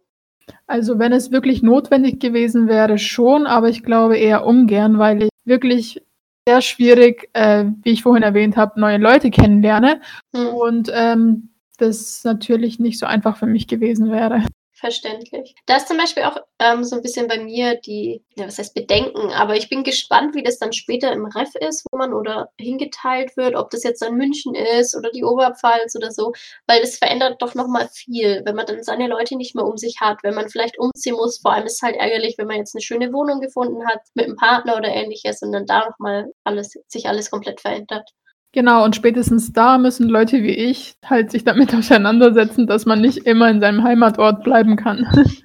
Also 0.66 0.98
wenn 0.98 1.12
es 1.12 1.30
wirklich 1.30 1.62
notwendig 1.62 2.20
gewesen 2.20 2.68
wäre, 2.68 2.98
schon, 2.98 3.46
aber 3.46 3.68
ich 3.68 3.82
glaube 3.82 4.16
eher 4.16 4.46
ungern, 4.46 4.98
weil 4.98 5.24
ich 5.24 5.28
wirklich 5.44 6.02
sehr 6.46 6.60
schwierig, 6.60 7.30
äh, 7.32 7.64
wie 7.82 7.90
ich 7.90 8.02
vorhin 8.02 8.22
erwähnt 8.22 8.56
habe, 8.56 8.80
neue 8.80 8.98
Leute 8.98 9.30
kennenlerne 9.30 10.00
mhm. 10.32 10.46
und 10.48 10.90
ähm, 10.92 11.50
das 11.78 12.22
natürlich 12.24 12.78
nicht 12.78 12.98
so 12.98 13.06
einfach 13.06 13.36
für 13.36 13.46
mich 13.46 13.66
gewesen 13.66 14.10
wäre 14.10 14.44
verständlich. 14.84 15.54
Da 15.64 15.76
ist 15.76 15.88
zum 15.88 15.96
Beispiel 15.96 16.24
auch 16.24 16.36
ähm, 16.58 16.84
so 16.84 16.94
ein 16.94 17.00
bisschen 17.00 17.26
bei 17.26 17.38
mir 17.38 17.80
die, 17.80 18.22
ja, 18.36 18.46
was 18.46 18.58
heißt 18.58 18.74
Bedenken, 18.74 19.30
aber 19.30 19.56
ich 19.56 19.70
bin 19.70 19.82
gespannt, 19.82 20.34
wie 20.34 20.42
das 20.42 20.58
dann 20.58 20.74
später 20.74 21.10
im 21.10 21.24
Ref 21.24 21.54
ist, 21.54 21.86
wo 21.90 21.96
man 21.96 22.12
oder 22.12 22.50
hingeteilt 22.60 23.34
wird, 23.38 23.56
ob 23.56 23.70
das 23.70 23.82
jetzt 23.82 24.02
dann 24.02 24.16
München 24.16 24.54
ist 24.54 24.94
oder 24.94 25.10
die 25.10 25.24
Oberpfalz 25.24 25.96
oder 25.96 26.10
so, 26.10 26.32
weil 26.66 26.82
das 26.82 26.98
verändert 26.98 27.40
doch 27.40 27.54
nochmal 27.54 27.88
viel, 27.94 28.42
wenn 28.44 28.56
man 28.56 28.66
dann 28.66 28.82
seine 28.82 29.06
Leute 29.08 29.36
nicht 29.36 29.54
mehr 29.54 29.64
um 29.64 29.78
sich 29.78 30.02
hat, 30.02 30.18
wenn 30.22 30.34
man 30.34 30.50
vielleicht 30.50 30.78
umziehen 30.78 31.14
muss. 31.14 31.38
Vor 31.38 31.54
allem 31.54 31.64
ist 31.64 31.76
es 31.76 31.82
halt 31.82 31.96
ärgerlich, 31.96 32.34
wenn 32.36 32.46
man 32.46 32.58
jetzt 32.58 32.74
eine 32.74 32.82
schöne 32.82 33.10
Wohnung 33.10 33.40
gefunden 33.40 33.86
hat 33.86 34.00
mit 34.12 34.26
einem 34.26 34.36
Partner 34.36 34.76
oder 34.76 34.88
ähnliches 34.88 35.40
und 35.40 35.52
dann 35.52 35.64
da 35.64 35.88
nochmal 35.88 36.26
alles, 36.44 36.76
sich 36.88 37.08
alles 37.08 37.30
komplett 37.30 37.62
verändert. 37.62 38.10
Genau, 38.54 38.84
und 38.84 38.94
spätestens 38.94 39.52
da 39.52 39.78
müssen 39.78 40.08
Leute 40.08 40.44
wie 40.44 40.54
ich 40.54 40.94
halt 41.04 41.32
sich 41.32 41.42
damit 41.42 41.74
auseinandersetzen, 41.74 42.68
dass 42.68 42.86
man 42.86 43.00
nicht 43.00 43.26
immer 43.26 43.50
in 43.50 43.60
seinem 43.60 43.82
Heimatort 43.82 44.44
bleiben 44.44 44.76
kann. 44.76 45.06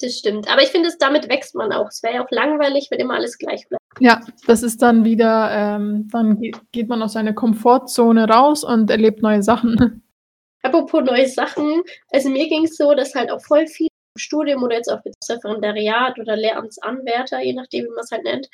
Das 0.00 0.16
stimmt. 0.16 0.48
Aber 0.48 0.62
ich 0.62 0.68
finde, 0.68 0.90
damit 1.00 1.28
wächst 1.28 1.56
man 1.56 1.72
auch. 1.72 1.88
Es 1.88 2.04
wäre 2.04 2.14
ja 2.14 2.24
auch 2.24 2.30
langweilig, 2.30 2.86
wenn 2.88 3.00
immer 3.00 3.14
alles 3.14 3.36
gleich 3.36 3.68
bleibt. 3.68 3.82
Ja, 3.98 4.20
das 4.46 4.62
ist 4.62 4.80
dann 4.80 5.04
wieder, 5.04 5.50
ähm, 5.50 6.06
dann 6.12 6.40
geht 6.70 6.88
man 6.88 7.02
aus 7.02 7.14
seiner 7.14 7.32
Komfortzone 7.32 8.28
raus 8.28 8.62
und 8.62 8.90
erlebt 8.90 9.22
neue 9.22 9.42
Sachen. 9.42 10.04
Apropos 10.62 11.02
neue 11.02 11.26
Sachen, 11.26 11.82
also 12.12 12.30
mir 12.30 12.48
ging 12.48 12.66
es 12.66 12.76
so, 12.76 12.94
dass 12.94 13.12
halt 13.16 13.28
auch 13.32 13.40
voll 13.44 13.66
viel 13.66 13.88
im 14.14 14.20
Studium 14.20 14.62
oder 14.62 14.76
jetzt 14.76 14.88
auch 14.88 15.00
das 15.02 15.36
Referendariat 15.36 16.16
oder 16.20 16.36
Lehramtsanwärter, 16.36 17.42
je 17.42 17.54
nachdem, 17.54 17.86
wie 17.86 17.90
man 17.90 18.04
es 18.04 18.12
halt 18.12 18.22
nennt, 18.22 18.48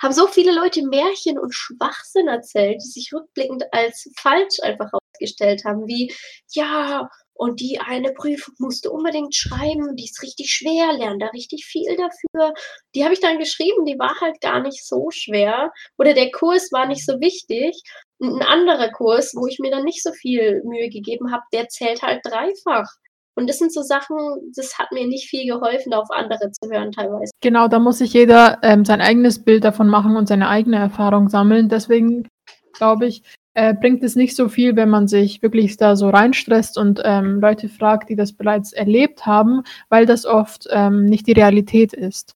haben 0.00 0.12
so 0.12 0.26
viele 0.26 0.52
Leute 0.52 0.82
Märchen 0.82 1.38
und 1.38 1.54
Schwachsinn 1.54 2.28
erzählt, 2.28 2.80
die 2.82 2.88
sich 2.88 3.12
rückblickend 3.12 3.64
als 3.72 4.10
falsch 4.16 4.60
einfach 4.62 4.90
herausgestellt 4.92 5.64
haben, 5.64 5.86
wie, 5.86 6.12
ja, 6.52 7.08
und 7.40 7.60
die 7.60 7.80
eine 7.80 8.12
Prüfung 8.12 8.54
musste 8.58 8.90
unbedingt 8.90 9.34
schreiben, 9.34 9.96
die 9.96 10.04
ist 10.04 10.22
richtig 10.22 10.52
schwer, 10.52 10.92
lernt 10.92 11.22
da 11.22 11.28
richtig 11.28 11.64
viel 11.64 11.96
dafür. 11.96 12.52
Die 12.94 13.02
habe 13.02 13.14
ich 13.14 13.20
dann 13.20 13.38
geschrieben, 13.38 13.86
die 13.86 13.98
war 13.98 14.20
halt 14.20 14.42
gar 14.42 14.60
nicht 14.60 14.86
so 14.86 15.08
schwer. 15.10 15.72
Oder 15.96 16.12
der 16.12 16.30
Kurs 16.32 16.70
war 16.70 16.86
nicht 16.86 17.06
so 17.06 17.18
wichtig. 17.18 17.80
Und 18.18 18.42
ein 18.42 18.46
anderer 18.46 18.90
Kurs, 18.92 19.32
wo 19.34 19.46
ich 19.46 19.58
mir 19.58 19.70
dann 19.70 19.84
nicht 19.84 20.02
so 20.02 20.12
viel 20.12 20.62
Mühe 20.64 20.90
gegeben 20.90 21.32
habe, 21.32 21.44
der 21.54 21.68
zählt 21.68 22.02
halt 22.02 22.20
dreifach. 22.24 22.88
Und 23.36 23.48
das 23.48 23.58
sind 23.58 23.72
so 23.72 23.82
Sachen, 23.82 24.16
das 24.54 24.78
hat 24.78 24.92
mir 24.92 25.06
nicht 25.06 25.28
viel 25.28 25.46
geholfen, 25.46 25.94
auf 25.94 26.10
andere 26.10 26.50
zu 26.50 26.70
hören 26.70 26.92
teilweise. 26.92 27.30
Genau, 27.40 27.68
da 27.68 27.78
muss 27.78 27.98
sich 27.98 28.12
jeder 28.12 28.58
ähm, 28.62 28.84
sein 28.84 29.00
eigenes 29.00 29.44
Bild 29.44 29.64
davon 29.64 29.88
machen 29.88 30.16
und 30.16 30.28
seine 30.28 30.48
eigene 30.48 30.76
Erfahrung 30.76 31.28
sammeln. 31.28 31.68
Deswegen 31.68 32.28
glaube 32.74 33.06
ich, 33.06 33.22
äh, 33.54 33.74
bringt 33.74 34.02
es 34.04 34.16
nicht 34.16 34.36
so 34.36 34.48
viel, 34.48 34.76
wenn 34.76 34.90
man 34.90 35.08
sich 35.08 35.42
wirklich 35.42 35.76
da 35.76 35.96
so 35.96 36.08
reinstresst 36.08 36.78
und 36.78 37.00
ähm, 37.04 37.40
Leute 37.40 37.68
fragt, 37.68 38.08
die 38.08 38.16
das 38.16 38.32
bereits 38.32 38.72
erlebt 38.72 39.26
haben, 39.26 39.62
weil 39.88 40.06
das 40.06 40.24
oft 40.24 40.66
ähm, 40.70 41.04
nicht 41.04 41.26
die 41.26 41.32
Realität 41.32 41.92
ist. 41.92 42.34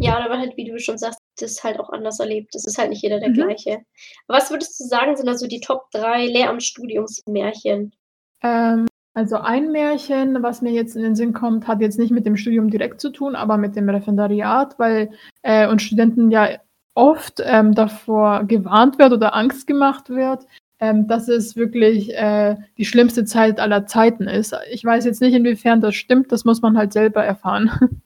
Ja, 0.00 0.18
aber 0.18 0.38
halt, 0.38 0.56
wie 0.56 0.64
du 0.64 0.78
schon 0.78 0.96
sagst, 0.96 1.18
das 1.38 1.62
halt 1.62 1.78
auch 1.78 1.90
anders 1.90 2.18
erlebt. 2.18 2.54
Das 2.54 2.66
ist 2.66 2.78
halt 2.78 2.90
nicht 2.90 3.02
jeder 3.02 3.20
der 3.20 3.28
mhm. 3.28 3.34
gleiche. 3.34 3.78
Was 4.26 4.50
würdest 4.50 4.80
du 4.80 4.84
sagen, 4.84 5.16
sind 5.16 5.28
also 5.28 5.46
die 5.46 5.60
Top 5.60 5.90
3 5.92 6.26
Lehramtsstudiumsmärchen? 6.26 7.94
Ähm, 8.42 8.86
also 9.14 9.36
ein 9.36 9.72
Märchen, 9.72 10.42
was 10.42 10.62
mir 10.62 10.72
jetzt 10.72 10.96
in 10.96 11.02
den 11.02 11.14
Sinn 11.14 11.32
kommt, 11.32 11.66
hat 11.66 11.80
jetzt 11.80 11.98
nicht 11.98 12.10
mit 12.10 12.24
dem 12.24 12.36
Studium 12.36 12.70
direkt 12.70 13.00
zu 13.00 13.10
tun, 13.10 13.36
aber 13.36 13.58
mit 13.58 13.76
dem 13.76 13.88
Referendariat, 13.88 14.78
weil 14.78 15.10
äh, 15.42 15.68
uns 15.68 15.82
Studenten 15.82 16.30
ja 16.30 16.48
oft 16.94 17.42
ähm, 17.44 17.74
davor 17.74 18.44
gewarnt 18.44 18.98
wird 18.98 19.12
oder 19.12 19.34
Angst 19.34 19.66
gemacht 19.66 20.08
wird, 20.10 20.46
ähm, 20.80 21.06
dass 21.06 21.28
es 21.28 21.56
wirklich 21.56 22.14
äh, 22.14 22.56
die 22.78 22.84
schlimmste 22.84 23.24
Zeit 23.24 23.60
aller 23.60 23.86
Zeiten 23.86 24.28
ist. 24.28 24.54
Ich 24.70 24.84
weiß 24.84 25.04
jetzt 25.04 25.20
nicht, 25.20 25.34
inwiefern 25.34 25.80
das 25.80 25.94
stimmt, 25.94 26.32
das 26.32 26.44
muss 26.44 26.62
man 26.62 26.76
halt 26.76 26.92
selber 26.92 27.24
erfahren. 27.24 27.70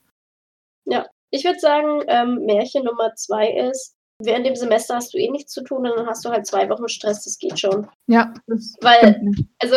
Ja, 0.88 1.04
ich 1.32 1.44
würde 1.44 1.58
sagen, 1.58 2.02
ähm, 2.06 2.46
Märchen 2.46 2.84
Nummer 2.84 3.12
zwei 3.16 3.50
ist, 3.50 3.96
während 4.22 4.46
dem 4.46 4.54
Semester 4.54 4.94
hast 4.94 5.12
du 5.12 5.18
eh 5.18 5.28
nichts 5.28 5.52
zu 5.52 5.64
tun 5.64 5.78
und 5.78 5.96
dann 5.96 6.06
hast 6.06 6.24
du 6.24 6.30
halt 6.30 6.46
zwei 6.46 6.68
Wochen 6.70 6.86
Stress, 6.88 7.24
das 7.24 7.40
geht 7.40 7.58
schon. 7.58 7.88
Ja, 8.06 8.32
das 8.46 8.76
Weil, 8.80 9.20
also 9.58 9.76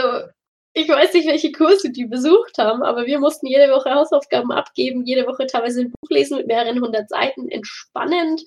ich 0.79 0.89
weiß 0.89 1.13
nicht, 1.13 1.27
welche 1.27 1.51
Kurse 1.51 1.91
die 1.91 2.05
besucht 2.05 2.57
haben, 2.57 2.83
aber 2.83 3.05
wir 3.05 3.19
mussten 3.19 3.47
jede 3.47 3.71
Woche 3.71 3.93
Hausaufgaben 3.93 4.51
abgeben, 4.51 5.05
jede 5.05 5.25
Woche 5.27 5.45
teilweise 5.47 5.81
ein 5.81 5.91
Buch 5.91 6.09
lesen 6.09 6.37
mit 6.37 6.47
mehreren 6.47 6.81
hundert 6.81 7.09
Seiten. 7.09 7.49
Entspannend 7.49 8.43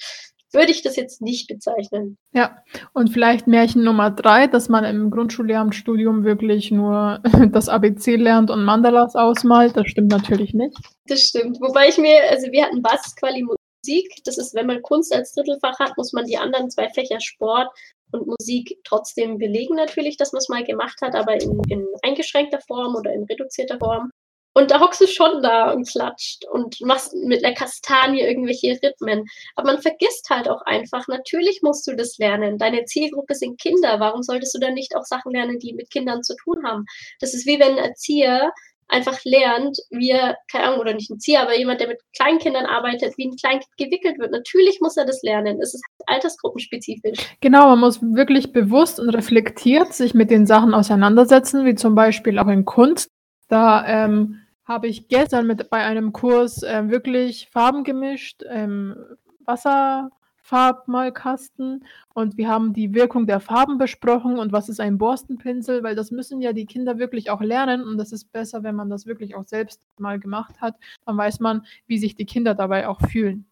würde 0.53 0.71
ich 0.71 0.83
das 0.83 0.97
jetzt 0.97 1.23
nicht 1.23 1.49
bezeichnen. 1.49 2.19
Ja, 2.33 2.59
und 2.93 3.11
vielleicht 3.11 3.47
Märchen 3.47 3.85
Nummer 3.85 4.11
drei, 4.11 4.47
dass 4.47 4.69
man 4.69 4.85
im 4.85 5.11
Grundschullehramtsstudium 5.11 6.25
wirklich 6.25 6.71
nur 6.71 7.21
das 7.53 7.69
ABC 7.69 8.17
lernt 8.17 8.51
und 8.51 8.65
Mandalas 8.65 9.17
ausmalt. 9.17 9.77
Das 9.77 9.89
stimmt 9.89 10.11
natürlich 10.11 10.55
nicht. 10.55 10.77
Das 11.07 11.23
stimmt. 11.23 11.61
Wobei 11.61 11.89
ich 11.89 11.99
mir, 11.99 12.21
also 12.31 12.51
wir 12.53 12.65
hatten 12.65 12.83
Basisquali 12.83 13.43
Musik. 13.43 14.13
Das 14.25 14.39
ist, 14.39 14.55
wenn 14.55 14.67
man 14.67 14.83
Kunst 14.83 15.15
als 15.15 15.33
Drittelfach 15.35 15.79
hat, 15.79 15.97
muss 15.97 16.13
man 16.13 16.27
die 16.27 16.37
anderen 16.37 16.71
zwei 16.71 16.89
Fächer 16.91 17.21
Sport 17.21 17.69
und 18.13 18.27
Musik 18.27 18.79
trotzdem 18.85 19.39
belegen 19.39 19.75
natürlich, 19.75 20.17
dass 20.17 20.33
man 20.33 20.39
es 20.39 20.49
mal 20.49 20.65
gemacht 20.65 21.01
hat, 21.03 21.15
aber 21.15 21.41
in, 21.41 21.61
in 21.69 21.87
eingeschränkter 22.03 22.61
Form 22.61 22.95
oder 22.95 23.13
in 23.13 23.25
reduzierter 23.25 23.79
Form. 23.79 24.11
Und 24.55 24.71
da 24.71 24.81
hockst 24.81 25.01
du 25.01 25.07
schon 25.07 25.43
da 25.43 25.73
und 25.73 25.89
klatscht 25.89 26.45
und 26.51 26.79
machst 26.83 27.15
mit 27.15 27.43
einer 27.43 27.55
Kastanie 27.55 28.21
irgendwelche 28.21 28.79
Rhythmen. 28.83 29.25
Aber 29.57 29.73
man 29.73 29.81
vergisst 29.81 30.29
halt 30.29 30.47
auch 30.49 30.61
einfach, 30.63 31.09
natürlich 31.09 31.61
musst 31.63 31.87
du 31.87 31.97
das 31.97 32.19
lernen. 32.19 32.59
Deine 32.59 32.85
Zielgruppe 32.85 33.35
sind 33.35 33.59
Kinder. 33.59 33.99
Warum 33.99 34.23
solltest 34.23 34.55
du 34.55 34.59
dann 34.59 34.75
nicht 34.75 34.95
auch 34.95 35.05
Sachen 35.05 35.33
lernen, 35.33 35.59
die 35.59 35.73
mit 35.73 35.91
Kindern 35.91 36.23
zu 36.23 36.37
tun 36.37 36.63
haben? 36.67 36.85
Das 37.21 37.33
ist 37.33 37.47
wie 37.47 37.59
wenn 37.59 37.79
ein 37.79 37.85
Erzieher 37.85 38.53
einfach 38.93 39.19
lernt, 39.25 39.79
wie 39.91 40.11
er, 40.11 40.37
keine 40.51 40.65
Ahnung, 40.65 40.81
oder 40.81 40.95
nicht 40.95 41.11
ein 41.11 41.15
Erzieher, 41.15 41.43
aber 41.43 41.57
jemand, 41.57 41.81
der 41.81 41.89
mit 41.89 42.01
Kleinkindern 42.15 42.67
arbeitet, 42.67 43.15
wie 43.17 43.27
ein 43.27 43.37
Kleinkind 43.37 43.77
gewickelt 43.77 44.19
wird. 44.19 44.33
Natürlich 44.33 44.81
muss 44.81 44.97
er 44.97 45.07
das 45.07 45.23
lernen. 45.23 45.61
Es 45.61 45.75
ist 45.75 45.83
altersgruppenspezifisch. 46.07 47.19
Genau, 47.41 47.71
man 47.71 47.81
muss 47.81 48.03
wirklich 48.03 48.53
bewusst 48.53 49.01
und 49.01 49.09
reflektiert 49.09 49.95
sich 49.95 50.15
mit 50.15 50.31
den 50.31 50.47
Sachen 50.47 50.75
auseinandersetzen, 50.75 51.65
wie 51.65 51.75
zum 51.75 51.95
Beispiel 51.95 52.39
auch 52.39 52.49
in 52.49 52.65
Kunst. 52.65 53.11
Da 53.49 53.87
ähm, 53.87 54.41
habe 54.65 54.89
ich 54.89 55.09
gestern 55.09 55.47
mit 55.47 55.71
bei 55.71 55.79
einem 55.79 56.13
Kurs 56.13 56.63
äh, 56.63 56.89
wirklich 56.89 57.49
Farben 57.51 57.85
gemischt, 57.85 58.43
ähm, 58.49 58.97
Wasser, 59.45 60.11
Farbmalkasten 60.43 61.87
und 62.15 62.37
wir 62.37 62.49
haben 62.49 62.73
die 62.73 62.95
Wirkung 62.95 63.27
der 63.27 63.41
Farben 63.41 63.79
besprochen 63.79 64.39
und 64.39 64.53
was 64.53 64.69
ist 64.69 64.81
ein 64.81 64.99
Borstenpinsel, 64.99 65.83
weil 65.83 65.95
das 65.95 66.11
müssen 66.11 66.41
ja 66.41 66.53
die 66.53 66.67
Kinder 66.67 66.99
wirklich 66.99 67.31
auch 67.31 67.41
lernen 67.41 67.85
und 67.85 67.97
das 67.97 68.13
ist 68.13 68.33
besser, 68.33 68.63
wenn 68.63 68.75
man 68.75 68.91
das 68.91 69.07
wirklich 69.07 69.35
auch 69.37 69.45
selbst 69.45 69.81
mal 69.99 70.19
gemacht 70.19 70.61
hat. 70.61 70.75
Dann 71.07 71.17
weiß 71.17 71.41
man, 71.41 71.65
wie 71.87 71.99
sich 71.99 72.17
die 72.17 72.27
Kinder 72.27 72.55
dabei 72.55 72.89
auch 72.89 73.01
fühlen. 73.01 73.47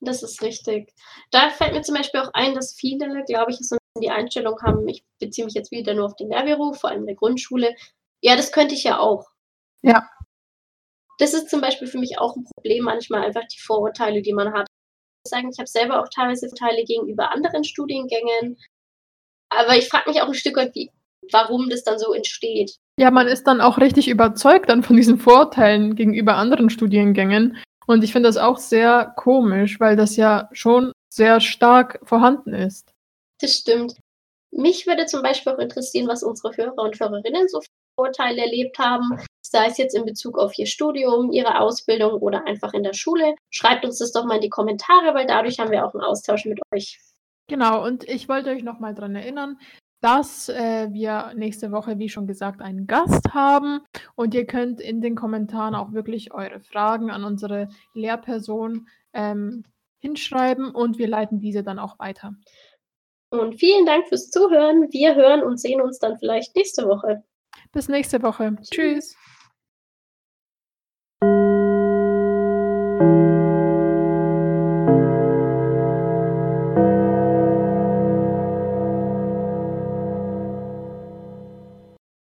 Das 0.00 0.22
ist 0.22 0.42
richtig. 0.42 0.92
Da 1.30 1.50
fällt 1.50 1.72
mir 1.72 1.82
zum 1.82 1.94
Beispiel 1.94 2.20
auch 2.20 2.30
ein, 2.34 2.54
dass 2.54 2.74
viele, 2.74 3.24
glaube 3.24 3.50
ich, 3.50 3.58
so 3.60 3.76
die 4.00 4.10
Einstellung 4.10 4.60
haben, 4.62 4.86
ich 4.88 5.04
beziehe 5.18 5.44
mich 5.44 5.54
jetzt 5.54 5.70
wieder 5.70 5.94
nur 5.94 6.06
auf 6.06 6.16
den 6.16 6.30
Lehrberuf, 6.30 6.80
vor 6.80 6.90
allem 6.90 7.00
in 7.00 7.06
der 7.06 7.16
Grundschule. 7.16 7.74
Ja, 8.20 8.36
das 8.36 8.52
könnte 8.52 8.74
ich 8.74 8.84
ja 8.84 8.98
auch. 8.98 9.26
Ja. 9.82 10.08
Das 11.18 11.32
ist 11.32 11.48
zum 11.48 11.60
Beispiel 11.60 11.88
für 11.88 11.98
mich 11.98 12.18
auch 12.18 12.36
ein 12.36 12.44
Problem, 12.44 12.84
manchmal 12.84 13.24
einfach 13.24 13.46
die 13.46 13.60
Vorurteile, 13.60 14.20
die 14.20 14.34
man 14.34 14.52
hat. 14.52 14.66
Ich 15.26 15.30
sagen, 15.30 15.50
ich 15.52 15.58
habe 15.58 15.68
selber 15.68 16.00
auch 16.00 16.08
teilweise 16.14 16.48
Vorteile 16.48 16.84
gegenüber 16.84 17.32
anderen 17.32 17.64
Studiengängen. 17.64 18.56
Aber 19.50 19.76
ich 19.76 19.88
frage 19.88 20.08
mich 20.10 20.22
auch 20.22 20.28
ein 20.28 20.34
Stück 20.34 20.56
weit, 20.56 20.74
wie, 20.74 20.90
warum 21.32 21.68
das 21.68 21.82
dann 21.82 21.98
so 21.98 22.12
entsteht. 22.12 22.76
Ja, 22.98 23.10
man 23.10 23.26
ist 23.26 23.44
dann 23.44 23.60
auch 23.60 23.78
richtig 23.78 24.08
überzeugt 24.08 24.68
dann 24.68 24.82
von 24.82 24.96
diesen 24.96 25.18
Vorteilen 25.18 25.96
gegenüber 25.96 26.36
anderen 26.36 26.70
Studiengängen. 26.70 27.58
Und 27.86 28.04
ich 28.04 28.12
finde 28.12 28.28
das 28.28 28.36
auch 28.36 28.58
sehr 28.58 29.14
komisch, 29.16 29.80
weil 29.80 29.96
das 29.96 30.16
ja 30.16 30.48
schon 30.52 30.92
sehr 31.12 31.40
stark 31.40 32.00
vorhanden 32.04 32.54
ist. 32.54 32.92
Das 33.40 33.52
stimmt. 33.52 33.96
Mich 34.52 34.86
würde 34.86 35.06
zum 35.06 35.22
Beispiel 35.22 35.52
auch 35.52 35.58
interessieren, 35.58 36.08
was 36.08 36.22
unsere 36.22 36.56
Hörer 36.56 36.78
und 36.78 36.98
Hörerinnen 36.98 37.48
so 37.48 37.60
Vorteile 37.98 38.42
erlebt 38.42 38.78
haben, 38.78 39.18
sei 39.50 39.66
es 39.66 39.78
jetzt 39.78 39.94
in 39.94 40.04
Bezug 40.04 40.38
auf 40.38 40.56
ihr 40.58 40.66
Studium, 40.66 41.32
ihre 41.32 41.60
Ausbildung 41.60 42.20
oder 42.20 42.46
einfach 42.46 42.72
in 42.74 42.82
der 42.82 42.94
Schule. 42.94 43.34
Schreibt 43.50 43.84
uns 43.84 43.98
das 43.98 44.12
doch 44.12 44.24
mal 44.24 44.36
in 44.36 44.40
die 44.42 44.48
Kommentare, 44.48 45.14
weil 45.14 45.26
dadurch 45.26 45.58
haben 45.58 45.70
wir 45.70 45.86
auch 45.86 45.94
einen 45.94 46.04
Austausch 46.04 46.44
mit 46.44 46.60
euch. 46.72 46.98
Genau, 47.48 47.84
und 47.84 48.04
ich 48.08 48.28
wollte 48.28 48.50
euch 48.50 48.62
nochmal 48.62 48.94
daran 48.94 49.14
erinnern, 49.14 49.58
dass 50.00 50.48
äh, 50.48 50.88
wir 50.92 51.32
nächste 51.34 51.72
Woche, 51.72 51.98
wie 51.98 52.08
schon 52.08 52.26
gesagt, 52.26 52.60
einen 52.60 52.86
Gast 52.86 53.32
haben. 53.32 53.80
Und 54.14 54.34
ihr 54.34 54.46
könnt 54.46 54.80
in 54.80 55.00
den 55.00 55.14
Kommentaren 55.14 55.74
auch 55.74 55.92
wirklich 55.92 56.32
eure 56.32 56.60
Fragen 56.60 57.10
an 57.10 57.24
unsere 57.24 57.68
Lehrperson 57.94 58.88
ähm, 59.12 59.64
hinschreiben 59.98 60.70
und 60.70 60.98
wir 60.98 61.08
leiten 61.08 61.40
diese 61.40 61.62
dann 61.62 61.78
auch 61.78 61.98
weiter. 61.98 62.34
Und 63.30 63.58
vielen 63.58 63.86
Dank 63.86 64.06
fürs 64.08 64.30
Zuhören. 64.30 64.86
Wir 64.92 65.14
hören 65.14 65.42
und 65.42 65.58
sehen 65.58 65.80
uns 65.80 65.98
dann 65.98 66.18
vielleicht 66.18 66.54
nächste 66.54 66.86
Woche. 66.86 67.24
Bis 67.72 67.88
nächste 67.88 68.22
Woche. 68.22 68.56
Tschüss. 68.62 68.70
Tschüss. 68.70 69.16